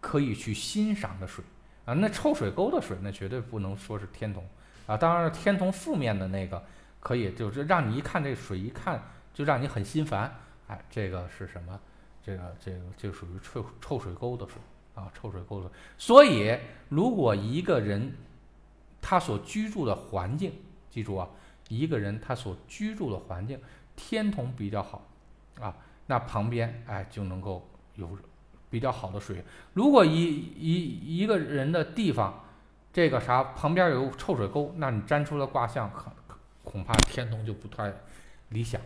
[0.00, 1.44] 可以去欣赏的水
[1.84, 1.94] 啊。
[1.94, 4.44] 那臭水沟的水，那绝对不能说是天同
[4.88, 4.96] 啊。
[4.96, 6.60] 当然，天同负面的那个
[6.98, 9.00] 可以，就是让你一看这水，一看
[9.32, 10.36] 就让你很心烦。
[10.66, 11.78] 哎，这个是什么？
[12.22, 14.54] 这个这个就属于臭臭水沟的水
[14.94, 15.70] 啊，臭水沟的。
[15.98, 16.58] 所以，
[16.88, 18.14] 如果一个人，
[19.02, 20.52] 他所居住的环境，
[20.88, 21.28] 记住啊，
[21.68, 23.60] 一个人他所居住的环境
[23.94, 25.06] 天同比较好，
[25.60, 28.16] 啊，那旁边哎就能够有
[28.70, 29.44] 比较好的水。
[29.74, 32.42] 如果一一一个人的地方，
[32.90, 36.10] 这个啥旁边有臭水沟，那你粘出的卦象可
[36.62, 37.92] 恐怕天同就不太
[38.48, 38.80] 理想。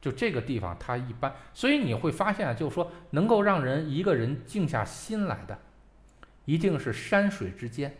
[0.00, 5.58] 就这个地方它一般，所以你会发现，就是说能够让人一个人静下心来的，
[6.44, 7.96] 一定是山水之间。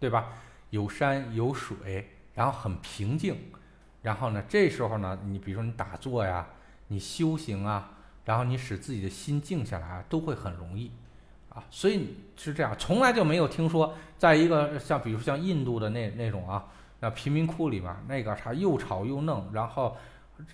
[0.00, 0.34] 对吧？
[0.68, 3.38] 有山有水，然后很平静，
[4.02, 6.46] 然后呢，这时候呢，你比如说你打坐呀，
[6.88, 7.92] 你修行啊，
[8.26, 10.90] 然后你使自己的心静下来，都会很容易，
[11.48, 16.66] 啊，所以是这样，从来就没有听说，在一个像比如像印度的那那种啊，
[17.00, 19.96] 那贫民窟里面那个啥又吵又弄，然后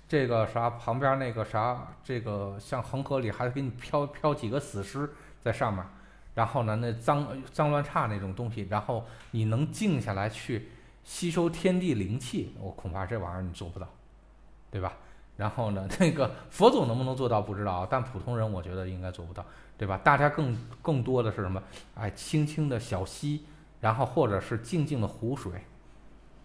[0.09, 5.11] 这个啥旁边那个啥这个像恒河里还给你飘飘几个死尸
[5.41, 5.85] 在上面，
[6.35, 10.69] 然后呢那脏脏乱差那种东西，然后你能静下来去。
[11.03, 13.89] 吸收天地灵气，我恐怕这玩意儿你做不到，
[14.71, 14.93] 对吧？
[15.39, 19.45] 然后呢，那个佛祖能不能做到不知道，但普通人我觉得应该做不到，
[19.79, 19.99] 对吧？
[20.05, 21.61] 大家更更多的是什么？
[21.95, 23.47] 哎，轻轻的小溪，
[23.81, 25.65] 然后或者是静静的湖水，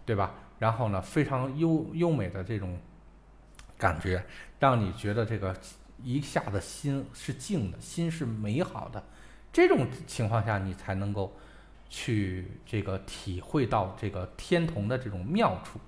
[0.06, 0.32] 对吧？
[0.58, 2.78] 然后呢，非常优优美的这种
[3.78, 4.24] 感觉，
[4.58, 5.54] 让你觉得这个
[6.02, 9.02] 一下子心是静的，心是美好的，
[9.52, 11.32] 这种情况下你才能够。
[11.88, 15.78] 去这个体会到这个天童的这种妙处，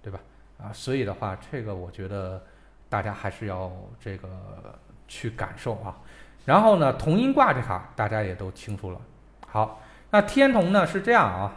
[0.00, 0.20] 对吧？
[0.58, 2.40] 啊，所以的话，这个我觉得
[2.88, 3.68] 大家还是要
[3.98, 4.78] 这个
[5.08, 5.98] 去感受啊。
[6.44, 9.00] 然后呢，同音卦这卡大家也都清楚了。
[9.44, 11.56] 好，那天童呢是这样啊，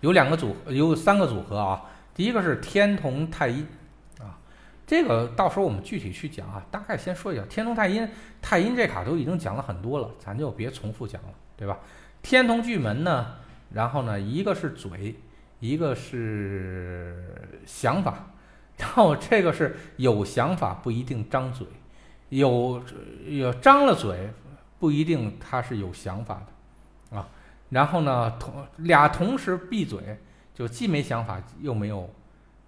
[0.00, 1.86] 有两个组，有三个组合啊。
[2.14, 3.66] 第一个是天童太阴，
[4.88, 6.64] 这个到时候我们具体去讲啊。
[6.70, 8.08] 大概先说一下天同太阴，
[8.40, 11.28] 太阴这卡都已经讲了很多了，咱就别重复讲了，
[11.58, 11.78] 对吧？
[12.22, 13.34] 天同巨门呢，
[13.70, 15.14] 然后呢，一个是嘴，
[15.60, 18.30] 一个是想法，
[18.78, 21.66] 然后这个是有想法不一定张嘴，
[22.30, 22.82] 有
[23.26, 24.30] 有张了嘴
[24.78, 26.42] 不一定他是有想法
[27.10, 27.28] 的啊。
[27.68, 30.18] 然后呢，同俩同时闭嘴，
[30.54, 32.08] 就既没想法又没有，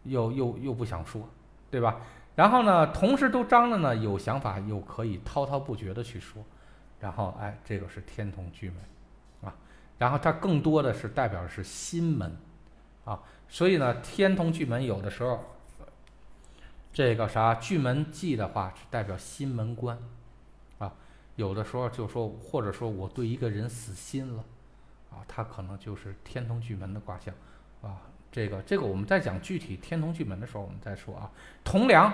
[0.04, 1.26] 又又又不想说，
[1.70, 2.00] 对吧？
[2.34, 6.42] 然后呢，同时都张着呢，有想法又可以滔滔不绝的去说，
[6.98, 8.78] 然后哎，这个是天同巨门。
[9.42, 9.54] 啊
[9.98, 12.34] 然后它更多的是代表的是心门，
[13.04, 15.38] 啊，所以呢，天同巨门有的时候，
[16.90, 19.98] 这个啥巨门忌的话是代表心门关，
[20.78, 20.90] 啊，
[21.36, 24.42] 有的时候就说或者说我对一个人死心了，
[25.10, 27.34] 啊，他可能就是天同巨门的卦象，
[27.82, 28.00] 啊，
[28.32, 31.30] 这个这个我们在讲具体天同巨门的时候我们再说啊。
[31.64, 32.12] 同梁，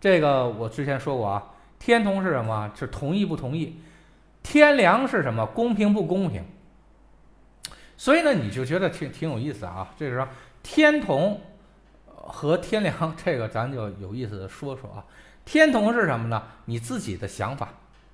[0.00, 2.70] 这个我之前说过啊，天同是什么？
[2.74, 3.80] 是同意不同意？
[4.42, 5.46] 天梁是什么？
[5.46, 6.44] 公平不公平？
[7.96, 9.94] 所以呢，你就觉得挺挺有意思啊。
[9.96, 10.28] 这个说
[10.62, 11.40] 天同
[12.14, 15.04] 和天梁，这个咱就有意思的说说啊。
[15.44, 16.42] 天同是什么呢？
[16.64, 17.68] 你自己的想法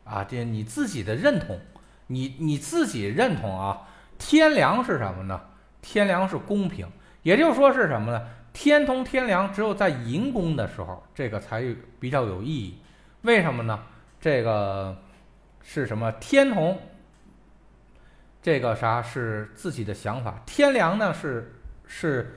[0.04, 1.58] 啊，这你自己的认同，
[2.08, 3.88] 你你自己认同啊。
[4.18, 5.40] 天梁是什么呢？
[5.82, 6.88] 天梁是公平，
[7.22, 8.26] 也就是说是什么呢？
[8.54, 11.62] 天同天梁只有在寅宫的时候，这个才
[12.00, 12.78] 比较有意义。
[13.20, 13.78] 为什么呢？
[14.20, 14.96] 这个
[15.60, 16.10] 是什么？
[16.12, 16.78] 天同。
[18.40, 20.34] 这个啥是自己的想法？
[20.44, 21.54] 天梁呢是
[21.86, 22.36] 是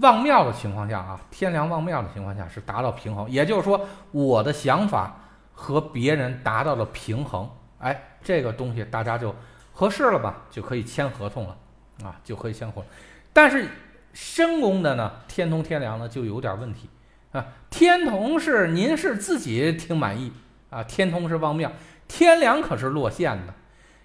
[0.00, 5.16] 望庙的情况下啊，天梁望庙的情况下是达到平衡，也就是说我的想法
[5.52, 9.34] 和别人达到了平衡，哎，这个东西大家就
[9.72, 11.56] 合适了吧，就可以签合同了
[12.02, 12.84] 啊，就可以签合同。
[13.32, 13.68] 但是
[14.12, 16.88] 申宫的呢，天同天梁呢就有点问题
[17.32, 20.32] 啊，天同是您是自己挺满意
[20.70, 21.72] 啊，天同是旺庙，
[22.06, 23.54] 天梁可是落线的。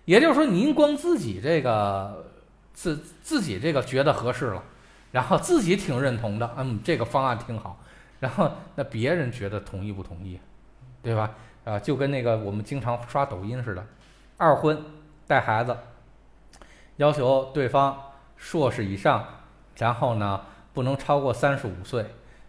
[0.05, 2.31] 也就是说，您光自己这个
[2.73, 4.63] 自自己这个觉得合适了，
[5.11, 7.77] 然后自己挺认同的，嗯，这个方案挺好，
[8.21, 10.39] 然后那别人觉得同意不同意，
[11.03, 11.31] 对吧？
[11.65, 13.85] 啊，就跟那个我们经常刷抖音似的，
[14.37, 14.81] 二婚
[15.27, 15.75] 带孩子，
[16.97, 17.97] 要求对方
[18.35, 19.25] 硕士以上，
[19.77, 20.41] 然后呢
[20.73, 22.05] 不能超过三十五岁，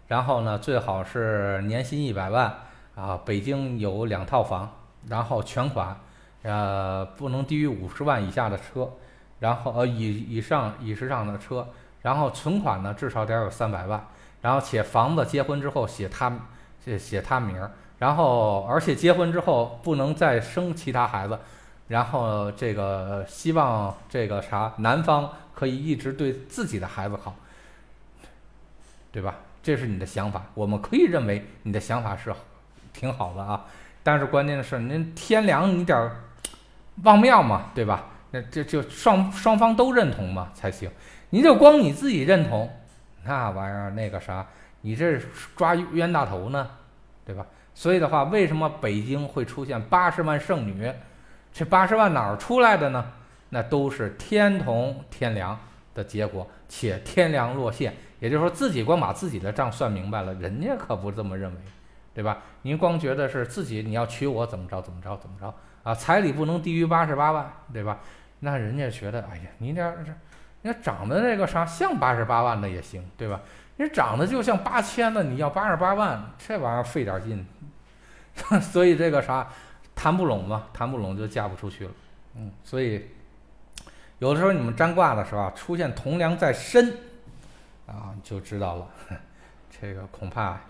[0.09, 2.55] 然后呢最好是年薪一百万
[2.95, 4.71] 啊，北京有两套房，
[5.09, 5.97] 然后全款。
[6.43, 8.89] 呃，不能低于五十万以下的车，
[9.41, 11.67] 然后呃以以上以上的车，
[12.03, 14.07] 然后存款呢至少得有三百万，
[14.41, 16.33] 然后且房子结婚之后写他
[16.83, 21.37] 写写他名儿，然后而且结婚之后不能再生其他孩子，
[21.89, 27.35] 然后这个希望这个啥男方可以一直对自己的孩子好，
[29.11, 29.35] 对吧？
[29.63, 32.33] 这是你的想法，我们可以认为你的想法是
[32.93, 33.65] 挺好的啊，
[34.03, 36.17] 但是关键的是您天凉你点儿。
[37.05, 38.07] 望庙嘛，对吧？
[38.33, 40.91] 那这就双双方都认同嘛才行。
[41.31, 42.69] 你就光你自己认同，
[43.25, 44.47] 那玩意儿那个啥，
[44.81, 45.19] 你这
[45.57, 46.69] 抓冤大头呢，
[47.25, 47.47] 对吧？
[47.75, 50.93] 所以的话，为什么北京会出现八十万剩女？
[51.53, 53.05] 这八十万哪儿出来的呢？
[53.51, 55.59] 那都是天同天良
[55.95, 61.61] 的结果，且天良落现，也就是说自己光把自己的账算明白了，人家可不这么认为，
[62.13, 62.39] 对吧？
[62.63, 65.55] 您光觉得是自己你要娶我怎么着怎么着怎么着。
[65.83, 67.99] 啊，彩礼不能低于八十八万，对吧？
[68.41, 70.13] 那人家觉得，哎呀，你这这，
[70.63, 73.41] 你长得那个啥像八十八万的也行，对吧？
[73.77, 77.47] 你长得就像八千的，你要八十八万，这玩意儿费点劲，
[78.61, 79.49] 所以这个啥
[79.99, 81.91] 谈不拢嘛，谈不拢就嫁不出去了。
[82.37, 83.05] 嗯，所以
[84.21, 86.97] 有的时候你们占卦的时候啊，出现同梁在身
[87.85, 88.89] 啊，就知道了，
[89.69, 90.61] 这个恐怕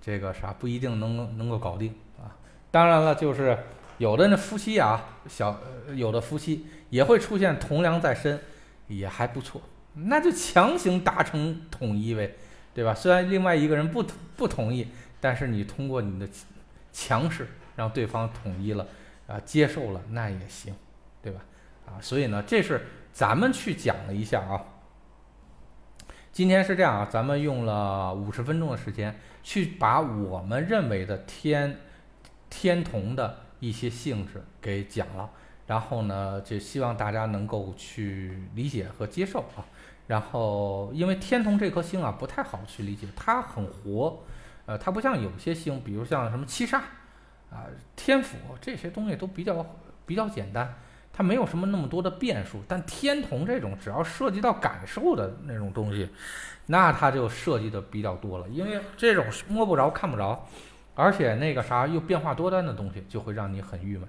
[0.00, 2.30] 这个啥不一定能能够搞定啊。
[2.70, 3.58] 当然了，就是
[3.96, 5.58] 有的那夫妻啊，小
[5.96, 8.40] 有的夫妻也会出现同梁在身，
[8.86, 9.60] 也还不错，
[9.94, 12.36] 那就强行达成统一呗。
[12.74, 12.94] 对吧？
[12.94, 14.04] 虽然另外一个人不
[14.36, 14.86] 不同意，
[15.20, 16.28] 但是你通过你的
[16.92, 17.48] 强势
[17.78, 18.84] 让对方统一了，
[19.28, 20.74] 啊，接受了，那也行，
[21.22, 21.40] 对吧？
[21.86, 24.60] 啊，所以呢，这是咱们去讲了一下啊。
[26.32, 31.78] 今天是这样啊，咱们用了五十分钟的时间去把我们认为的天
[32.50, 35.30] 天同的一些性质给讲了，
[35.68, 39.62] 然后呢，就希望大家能够去理解和接受啊。
[40.08, 44.24] 然后，因为天同这颗星啊不太好去理解，它很活，
[44.66, 46.80] 呃，它不像有些星，比如像什么七煞，
[47.50, 47.64] 啊，
[47.96, 49.64] 天府这些东西都比较
[50.04, 50.74] 比较简单，
[51.12, 52.62] 它没有什么那么多的变数。
[52.68, 56.08] 但天同这种只要涉及到感受的那种东西，
[56.66, 60.46] 那它就涉及的比较多了，因为这种摸不着、看不着，
[60.94, 64.08] 而且那个啥又变化多端的东西，就会让你很郁闷。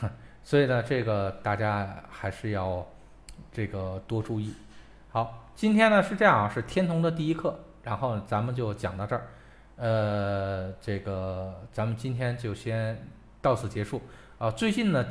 [0.00, 0.10] 哼，
[0.42, 2.86] 所以呢，这个大家还是要
[3.52, 4.54] 这个多注意。
[5.10, 9.28] 好，今天呢是这样啊，是天童的第一课，然后咱们就讲到这儿，
[9.82, 13.04] 呃，这个咱们今天就先
[13.40, 14.00] 到此结束
[14.38, 14.48] 啊。
[14.48, 15.04] 最近呢，